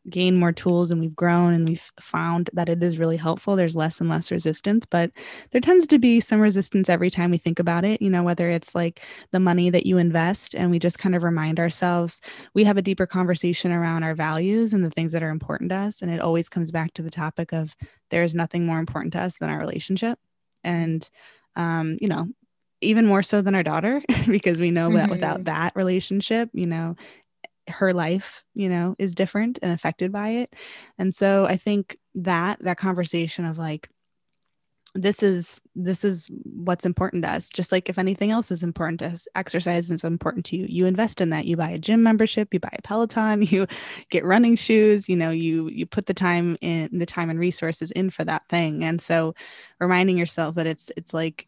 [0.08, 3.76] gained more tools and we've grown and we've found that it is really helpful, there's
[3.76, 4.86] less and less resistance.
[4.86, 5.12] But
[5.52, 8.50] there tends to be some resistance every time we think about it, you know, whether
[8.50, 9.00] it's like
[9.32, 12.20] the money that you invest and we just kind of remind ourselves,
[12.54, 15.76] we have a deeper conversation around our values and the things that are important to
[15.76, 16.02] us.
[16.02, 17.76] And it always comes back to the topic of
[18.10, 20.18] there's nothing more important to us than our relationship.
[20.64, 21.08] And
[21.56, 22.28] um, you know,
[22.80, 24.96] even more so than our daughter because we know mm-hmm.
[24.96, 25.44] that without mm-hmm.
[25.44, 26.96] that relationship you know
[27.68, 30.54] her life you know is different and affected by it
[30.98, 33.88] and so i think that that conversation of like
[34.94, 38.98] this is this is what's important to us just like if anything else is important
[38.98, 40.66] to us exercise is important to you.
[40.68, 41.46] You invest in that.
[41.46, 43.66] You buy a gym membership you buy a peloton you
[44.10, 47.90] get running shoes you know you you put the time in the time and resources
[47.92, 48.84] in for that thing.
[48.84, 49.34] And so
[49.78, 51.46] reminding yourself that it's it's like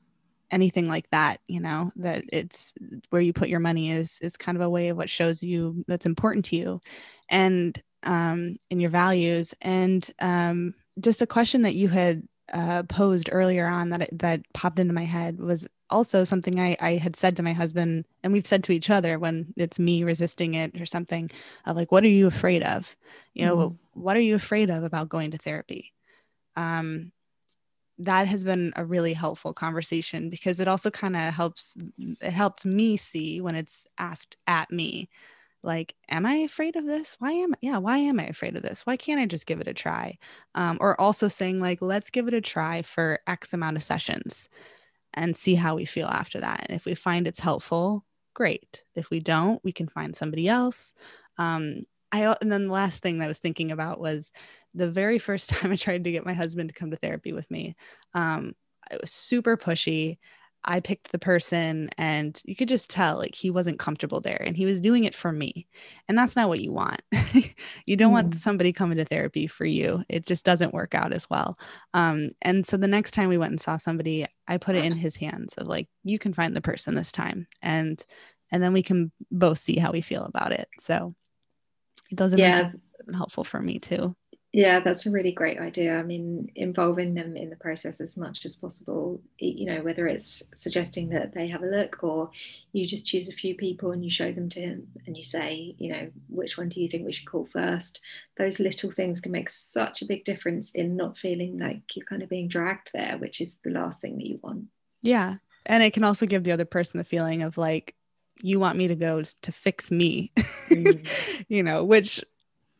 [0.50, 2.74] anything like that you know that it's
[3.08, 5.82] where you put your money is is kind of a way of what shows you
[5.88, 6.80] that's important to you
[7.28, 9.54] and um in your values.
[9.60, 12.22] And um just a question that you had
[12.52, 16.96] uh, posed earlier on that that popped into my head was also something I, I
[16.96, 20.54] had said to my husband and we've said to each other when it's me resisting
[20.54, 21.30] it or something
[21.66, 22.96] of like what are you afraid of?
[23.34, 24.00] You know mm-hmm.
[24.00, 25.92] what are you afraid of about going to therapy?
[26.56, 27.12] Um
[27.98, 32.66] that has been a really helpful conversation because it also kind of helps it helps
[32.66, 35.08] me see when it's asked at me
[35.62, 37.58] like am i afraid of this why am I?
[37.60, 40.18] yeah why am i afraid of this why can't i just give it a try
[40.54, 44.48] um, or also saying like let's give it a try for x amount of sessions
[45.14, 48.04] and see how we feel after that and if we find it's helpful
[48.34, 50.94] great if we don't we can find somebody else
[51.38, 54.30] um, I and then the last thing that I was thinking about was
[54.74, 57.50] the very first time I tried to get my husband to come to therapy with
[57.50, 57.74] me.
[58.14, 58.54] Um,
[58.90, 60.18] I was super pushy.
[60.64, 64.56] I picked the person and you could just tell like he wasn't comfortable there and
[64.56, 65.66] he was doing it for me.
[66.08, 67.02] And that's not what you want.
[67.86, 68.14] you don't mm.
[68.14, 70.04] want somebody coming to therapy for you.
[70.08, 71.58] It just doesn't work out as well.
[71.94, 74.92] Um, and so the next time we went and saw somebody, I put it in
[74.92, 77.46] his hands of like, you can find the person this time.
[77.60, 78.04] And
[78.52, 80.68] and then we can both see how we feel about it.
[80.78, 81.14] So
[82.12, 82.70] those have yeah.
[83.04, 84.14] been helpful for me too.
[84.52, 85.96] Yeah, that's a really great idea.
[85.96, 90.42] I mean, involving them in the process as much as possible, you know, whether it's
[90.54, 92.30] suggesting that they have a look or
[92.72, 95.74] you just choose a few people and you show them to him and you say,
[95.78, 98.00] you know, which one do you think we should call first?
[98.36, 102.22] Those little things can make such a big difference in not feeling like you're kind
[102.22, 104.66] of being dragged there, which is the last thing that you want.
[105.00, 105.36] Yeah.
[105.64, 107.94] And it can also give the other person the feeling of like,
[108.42, 110.30] you want me to go to fix me,
[110.68, 111.06] mm.
[111.48, 112.22] you know, which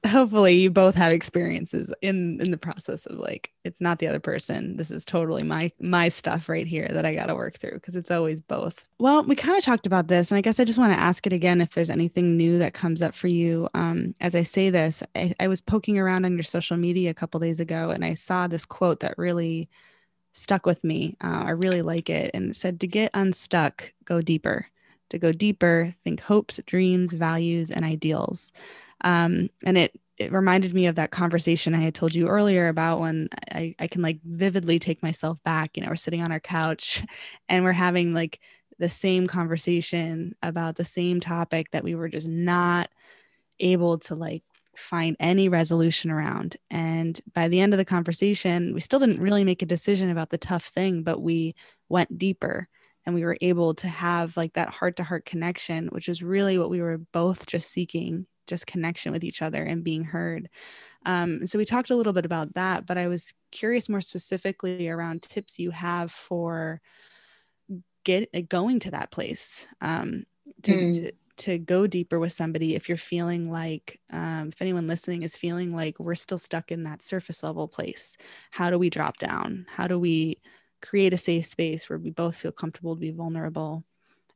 [0.05, 4.19] hopefully you both have experiences in in the process of like it's not the other
[4.19, 4.77] person.
[4.77, 7.95] This is totally my my stuff right here that i got to work through because
[7.95, 8.89] it's always both.
[8.99, 11.27] Well we kind of talked about this and i guess i just want to ask
[11.27, 13.69] it again if there's anything new that comes up for you.
[13.75, 17.15] Um, as i say this I, I was poking around on your social media a
[17.15, 19.69] couple days ago and i saw this quote that really
[20.33, 21.17] stuck with me.
[21.23, 24.67] Uh, i really like it and it said to get unstuck go deeper.
[25.11, 28.51] To go deeper think hopes dreams values and ideals
[29.03, 33.01] um, and it it reminded me of that conversation I had told you earlier about
[33.01, 35.77] when I, I can like vividly take myself back.
[35.77, 37.05] You know, we're sitting on our couch
[37.49, 38.41] and we're having like
[38.79, 42.91] the same conversation about the same topic that we were just not
[43.59, 44.43] able to like
[44.77, 46.57] find any resolution around.
[46.71, 50.31] And by the end of the conversation, we still didn't really make a decision about
[50.31, 51.55] the tough thing, but we
[51.89, 52.69] went deeper
[53.05, 56.59] and we were able to have like that heart to heart connection, which is really
[56.59, 60.49] what we were both just seeking just connection with each other and being heard.
[61.05, 64.89] Um, so we talked a little bit about that, but I was curious more specifically
[64.89, 66.81] around tips you have for
[68.05, 70.25] get uh, going to that place um,
[70.63, 70.95] to, mm.
[70.95, 75.37] to, to go deeper with somebody if you're feeling like um, if anyone listening is
[75.37, 78.17] feeling like we're still stuck in that surface level place
[78.51, 80.39] how do we drop down how do we
[80.81, 83.85] create a safe space where we both feel comfortable to be vulnerable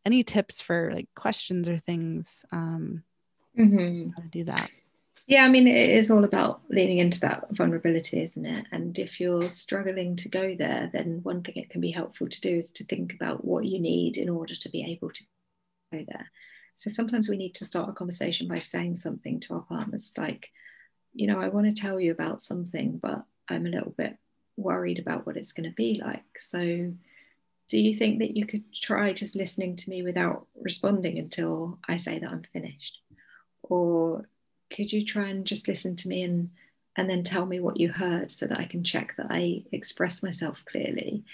[0.05, 3.03] any tips for like questions or things um,
[3.59, 4.11] mm-hmm.
[4.11, 4.71] how to do that.
[5.27, 8.67] Yeah i mean it is all about leaning into that vulnerability isn't it?
[8.73, 12.41] And if you're struggling to go there then one thing it can be helpful to
[12.41, 15.25] do is to think about what you need in order to be able to
[15.93, 16.31] go there.
[16.75, 20.51] So sometimes we need to start a conversation by saying something to our partners like
[21.13, 24.19] you know i want to tell you about something but i'm a little bit
[24.57, 26.25] worried about what it's going to be like.
[26.39, 26.93] So
[27.69, 31.97] do you think that you could try just listening to me without responding until i
[31.97, 33.01] say that i'm finished
[33.71, 34.29] or
[34.73, 36.51] could you try and just listen to me and
[36.97, 40.23] and then tell me what you heard so that I can check that I express
[40.23, 41.25] myself clearly.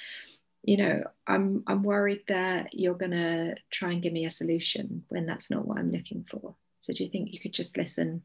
[0.64, 5.26] You know, I'm I'm worried that you're gonna try and give me a solution when
[5.26, 6.55] that's not what I'm looking for.
[6.80, 8.22] So do you think you could just listen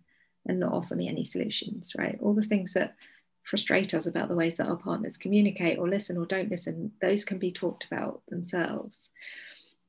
[0.47, 2.17] and not offer me any solutions, right?
[2.21, 2.95] All the things that
[3.43, 7.23] frustrate us about the ways that our partners communicate or listen or don't listen, those
[7.23, 9.11] can be talked about themselves.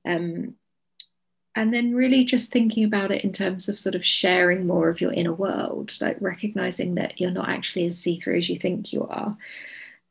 [0.07, 0.55] Um,
[1.59, 5.00] and then really just thinking about it in terms of sort of sharing more of
[5.00, 9.04] your inner world like recognizing that you're not actually as see-through as you think you
[9.09, 9.36] are.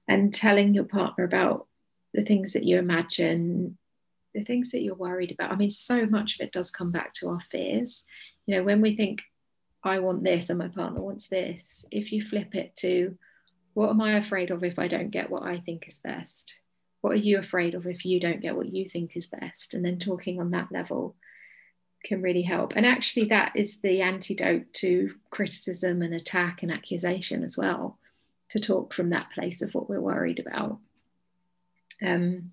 [0.10, 1.66] And telling your partner about
[2.14, 3.78] the things that you imagine
[4.34, 5.54] the things that you're worried about.
[5.54, 8.04] I mean so much of it does come back to our fears.
[8.46, 9.24] You know when we think
[9.86, 13.16] i want this and my partner wants this if you flip it to
[13.74, 16.56] what am i afraid of if i don't get what i think is best?
[17.00, 19.74] What are you afraid of if you don't get what you think is best?
[19.74, 21.16] And then talking on that level
[22.04, 22.74] can really help.
[22.76, 27.98] And actually, that is the antidote to criticism and attack and accusation as well,
[28.50, 30.80] to talk from that place of what we're worried about.
[32.06, 32.52] Um,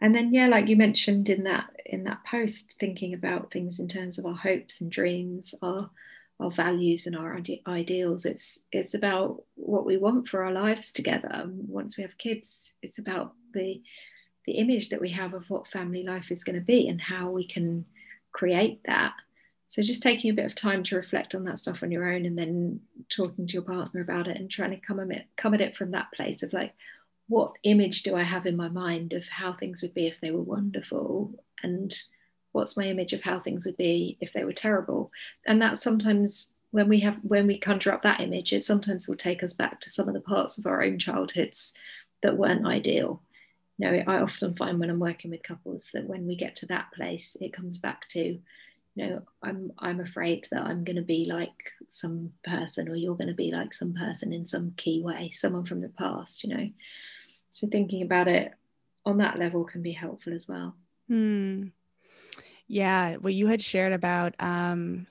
[0.00, 3.88] and then, yeah, like you mentioned in that in that post, thinking about things in
[3.88, 5.90] terms of our hopes and dreams, our
[6.40, 8.24] our values and our ide- ideals.
[8.24, 11.44] It's it's about what we want for our lives together.
[11.46, 13.82] Once we have kids, it's about the
[14.46, 17.30] the image that we have of what family life is going to be and how
[17.30, 17.84] we can
[18.32, 19.14] create that.
[19.66, 22.24] So just taking a bit of time to reflect on that stuff on your own
[22.24, 25.52] and then talking to your partner about it and trying to come at it, come
[25.52, 26.72] at it from that place of like,
[27.28, 30.30] what image do I have in my mind of how things would be if they
[30.30, 31.34] were wonderful?
[31.62, 31.94] And
[32.52, 35.12] what's my image of how things would be if they were terrible?
[35.46, 39.16] And that sometimes when we have when we conjure up that image, it sometimes will
[39.16, 41.74] take us back to some of the parts of our own childhoods
[42.22, 43.22] that weren't ideal
[43.78, 46.66] you know, I often find when I'm working with couples that when we get to
[46.66, 48.40] that place, it comes back to, you
[48.96, 51.54] know, I'm I'm afraid that I'm going to be like
[51.88, 55.64] some person, or you're going to be like some person in some key way, someone
[55.64, 56.68] from the past, you know.
[57.50, 58.52] So thinking about it
[59.06, 60.74] on that level can be helpful as well.
[61.06, 61.68] Hmm.
[62.66, 65.06] Yeah, what you had shared about um,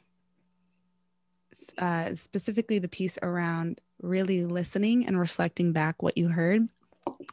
[1.78, 6.68] uh, specifically the piece around really listening and reflecting back what you heard.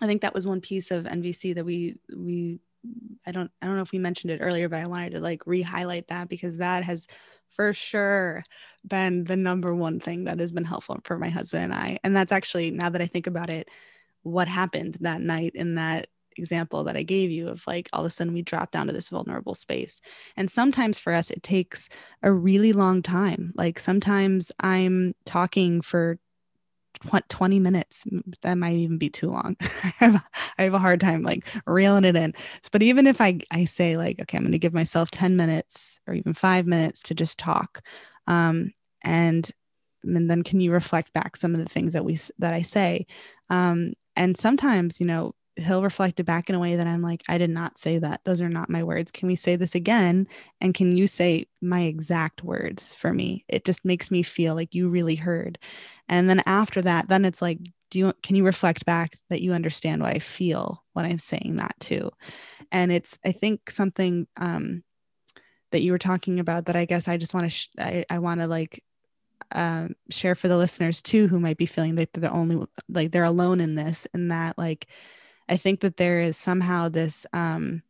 [0.00, 2.60] I think that was one piece of NVC that we we
[3.26, 5.46] I don't I don't know if we mentioned it earlier, but I wanted to like
[5.46, 7.06] re-highlight that because that has
[7.50, 8.44] for sure
[8.86, 11.98] been the number one thing that has been helpful for my husband and I.
[12.04, 13.68] And that's actually now that I think about it,
[14.22, 18.06] what happened that night in that example that I gave you of like all of
[18.06, 20.00] a sudden we drop down to this vulnerable space.
[20.36, 21.88] And sometimes for us, it takes
[22.22, 23.52] a really long time.
[23.54, 26.18] Like sometimes I'm talking for
[27.28, 28.04] 20 minutes
[28.42, 29.56] that might even be too long.
[30.00, 30.22] I,
[30.58, 32.34] have, a hard time like reeling it in.
[32.72, 36.00] But even if i i say like okay i'm going to give myself 10 minutes
[36.06, 37.82] or even five minutes to just talk
[38.26, 38.72] um,
[39.02, 39.50] and
[40.02, 43.06] and then can you reflect back some of the things that we that i say?
[43.50, 47.22] Um, and sometimes you know he'll reflect it back in a way that I'm like,
[47.28, 48.20] I did not say that.
[48.24, 49.10] Those are not my words.
[49.10, 50.26] Can we say this again?
[50.60, 53.44] And can you say my exact words for me?
[53.48, 55.58] It just makes me feel like you really heard.
[56.08, 57.58] And then after that, then it's like,
[57.90, 61.56] do you can you reflect back that you understand what I feel when I'm saying
[61.56, 62.10] that too?
[62.72, 64.82] And it's I think something um
[65.70, 68.18] that you were talking about that I guess I just want to sh- I, I
[68.18, 68.82] want to like
[69.52, 73.12] um, share for the listeners too who might be feeling that they're the only like
[73.12, 74.88] they're alone in this and that like
[75.48, 77.82] I think that there is somehow this um,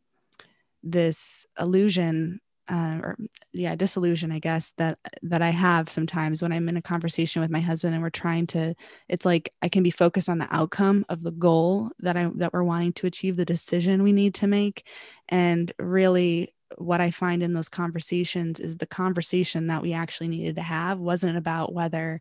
[0.83, 3.17] this illusion uh, or
[3.53, 7.51] yeah disillusion i guess that that i have sometimes when i'm in a conversation with
[7.51, 8.73] my husband and we're trying to
[9.07, 12.53] it's like i can be focused on the outcome of the goal that i that
[12.53, 14.87] we're wanting to achieve the decision we need to make.
[15.29, 20.55] And really what i find in those conversations is the conversation that we actually needed
[20.55, 22.19] to have wasn't about whether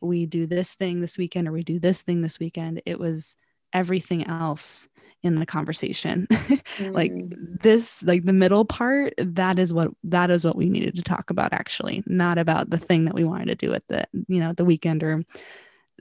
[0.00, 2.82] we do this thing this weekend or we do this thing this weekend.
[2.84, 3.36] It was
[3.74, 4.88] everything else
[5.22, 6.26] in the conversation.
[6.78, 6.92] Mm.
[6.92, 7.12] like
[7.62, 11.30] this like the middle part that is what that is what we needed to talk
[11.30, 14.52] about actually not about the thing that we wanted to do at the you know
[14.52, 15.22] the weekend or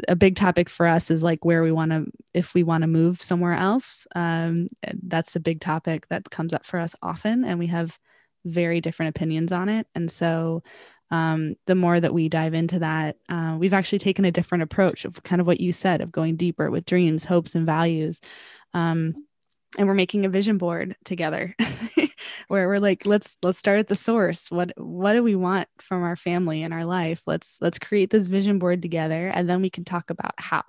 [0.07, 2.87] a big topic for us is like where we want to if we want to
[2.87, 4.07] move somewhere else.
[4.15, 4.67] Um,
[5.03, 7.99] that's a big topic that comes up for us often and we have
[8.45, 9.87] very different opinions on it.
[9.95, 10.63] And so
[11.13, 15.05] um, the more that we dive into that, uh, we've actually taken a different approach
[15.05, 18.19] of kind of what you said of going deeper with dreams, hopes, and values.
[18.73, 19.13] Um,
[19.77, 21.55] and we're making a vision board together
[22.47, 26.03] where we're like let's let's start at the source what what do we want from
[26.03, 29.71] our family and our life let's let's create this vision board together and then we
[29.71, 30.63] can talk about how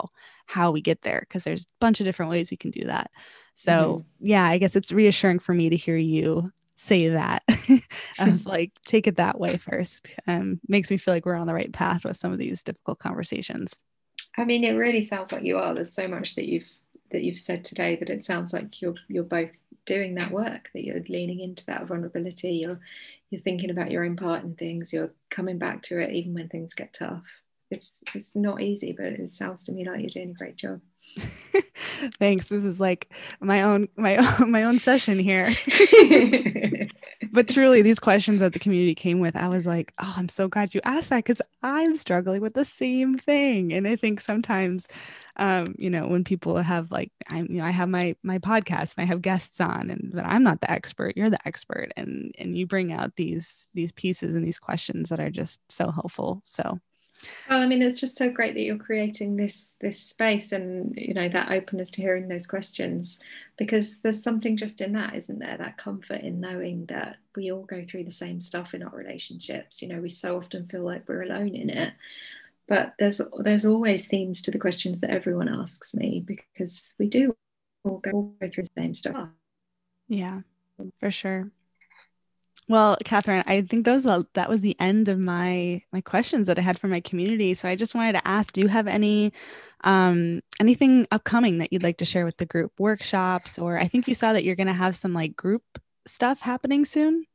[0.47, 3.11] how we get there because there's a bunch of different ways we can do that
[3.55, 4.26] so mm-hmm.
[4.26, 7.43] yeah i guess it's reassuring for me to hear you say that
[8.18, 11.55] of like take it that way first um makes me feel like we're on the
[11.55, 13.81] right path with some of these difficult conversations.
[14.37, 15.75] I mean it really sounds like you are.
[15.75, 16.68] There's so much that you've
[17.11, 19.53] that you've said today that it sounds like you're you're both
[19.87, 22.81] doing that work that you're leaning into that vulnerability you're
[23.31, 26.49] you're thinking about your own part in things you're coming back to it even when
[26.49, 27.25] things get tough.
[27.70, 30.81] It's it's not easy but it sounds to me like you're doing a great job
[32.18, 32.48] Thanks.
[32.48, 33.09] This is like
[33.40, 35.50] my own my own, my own session here.
[37.32, 40.48] but truly, these questions that the community came with, I was like, oh, I'm so
[40.48, 43.72] glad you asked that because I'm struggling with the same thing.
[43.72, 44.88] And I think sometimes,
[45.36, 48.96] um, you know, when people have like, I'm, you know, I have my my podcast
[48.96, 51.16] and I have guests on, and but I'm not the expert.
[51.16, 55.20] You're the expert, and and you bring out these these pieces and these questions that
[55.20, 56.42] are just so helpful.
[56.44, 56.80] So
[57.49, 61.14] well i mean it's just so great that you're creating this this space and you
[61.14, 63.18] know that openness to hearing those questions
[63.57, 65.57] because there's something just in that isn't there?
[65.57, 69.81] That comfort in knowing that we all go through the same stuff in our relationships.
[69.81, 71.93] You know we so often feel like we're alone in it.
[72.66, 77.37] But there's there's always themes to the questions that everyone asks me because we do
[77.85, 79.29] all go, all go through the same stuff.
[80.09, 80.41] Yeah
[81.01, 81.51] for sure
[82.69, 86.62] well, Catherine, I think those that was the end of my my questions that I
[86.62, 87.55] had for my community.
[87.55, 89.33] So I just wanted to ask: Do you have any
[89.83, 92.73] um, anything upcoming that you'd like to share with the group?
[92.79, 95.62] Workshops, or I think you saw that you're going to have some like group
[96.07, 97.27] stuff happening soon.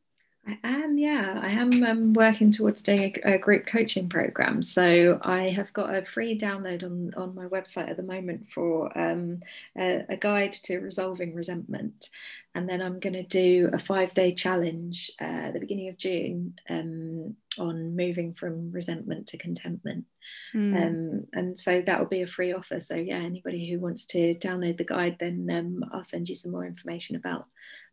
[0.63, 1.39] I am, yeah.
[1.41, 4.63] I am um, working towards doing a, a, group coaching program.
[4.63, 8.97] So I have got a free download on, on my website at the moment for
[8.97, 9.41] um,
[9.77, 12.09] a, a, guide to resolving resentment.
[12.55, 15.97] And then I'm going to do a five day challenge uh, at the beginning of
[15.97, 20.05] June um, on moving from resentment to contentment.
[20.53, 21.25] Mm.
[21.33, 22.79] and so that will be a free offer.
[22.79, 26.51] So, yeah, anybody who wants to download the guide, then um, I'll send you some
[26.51, 27.45] more information about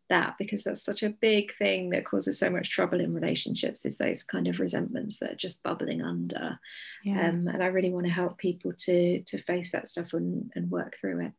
[0.09, 3.97] that because that's such a big thing that causes so much trouble in relationships is
[3.97, 6.59] those kind of resentments that are just bubbling under
[7.03, 7.29] yeah.
[7.29, 10.71] um, and i really want to help people to to face that stuff and, and
[10.71, 11.33] work through it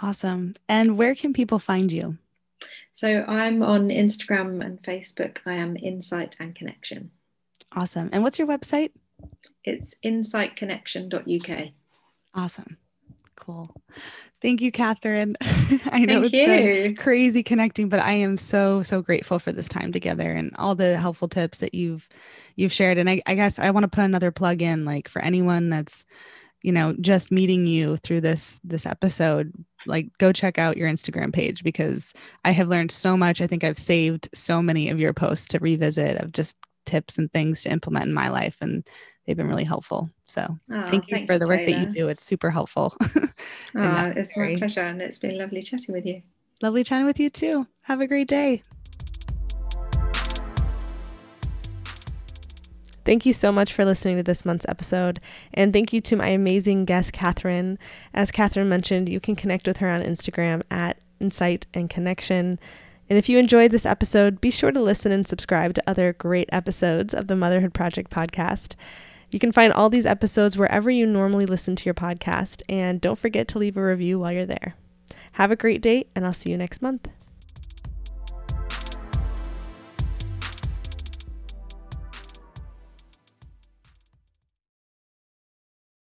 [0.00, 0.54] Awesome.
[0.68, 2.18] And where can people find you?
[2.92, 5.38] So I'm on Instagram and Facebook.
[5.46, 7.10] I am Insight and Connection.
[7.72, 8.10] Awesome.
[8.12, 8.90] And what's your website?
[9.64, 11.68] It's insightconnection.uk.
[12.34, 12.76] Awesome.
[13.36, 13.70] Cool.
[14.40, 15.36] Thank you, Catherine.
[15.40, 16.46] I know Thank it's you.
[16.46, 20.74] been crazy connecting, but I am so, so grateful for this time together and all
[20.74, 22.08] the helpful tips that you've
[22.56, 22.98] you've shared.
[22.98, 26.04] And I, I guess I want to put another plug in, like for anyone that's,
[26.62, 29.52] you know, just meeting you through this this episode,
[29.86, 32.12] like go check out your Instagram page because
[32.44, 33.40] I have learned so much.
[33.40, 36.56] I think I've saved so many of your posts to revisit of just
[36.86, 38.58] tips and things to implement in my life.
[38.60, 38.86] And
[39.24, 40.08] they've been really helpful.
[40.26, 42.08] So Oh, thank you for the work that you do.
[42.08, 42.96] It's super helpful.
[43.76, 44.82] Oh, it's my pleasure.
[44.82, 46.22] And it's been lovely chatting with you.
[46.62, 47.66] Lovely chatting with you too.
[47.82, 48.62] Have a great day.
[53.04, 55.20] Thank you so much for listening to this month's episode.
[55.52, 57.78] And thank you to my amazing guest, Catherine.
[58.14, 62.58] As Catherine mentioned, you can connect with her on Instagram at Insight and Connection.
[63.10, 66.48] And if you enjoyed this episode, be sure to listen and subscribe to other great
[66.50, 68.74] episodes of the Motherhood Project podcast.
[69.34, 72.62] You can find all these episodes wherever you normally listen to your podcast.
[72.68, 74.76] And don't forget to leave a review while you're there.
[75.32, 77.08] Have a great day, and I'll see you next month.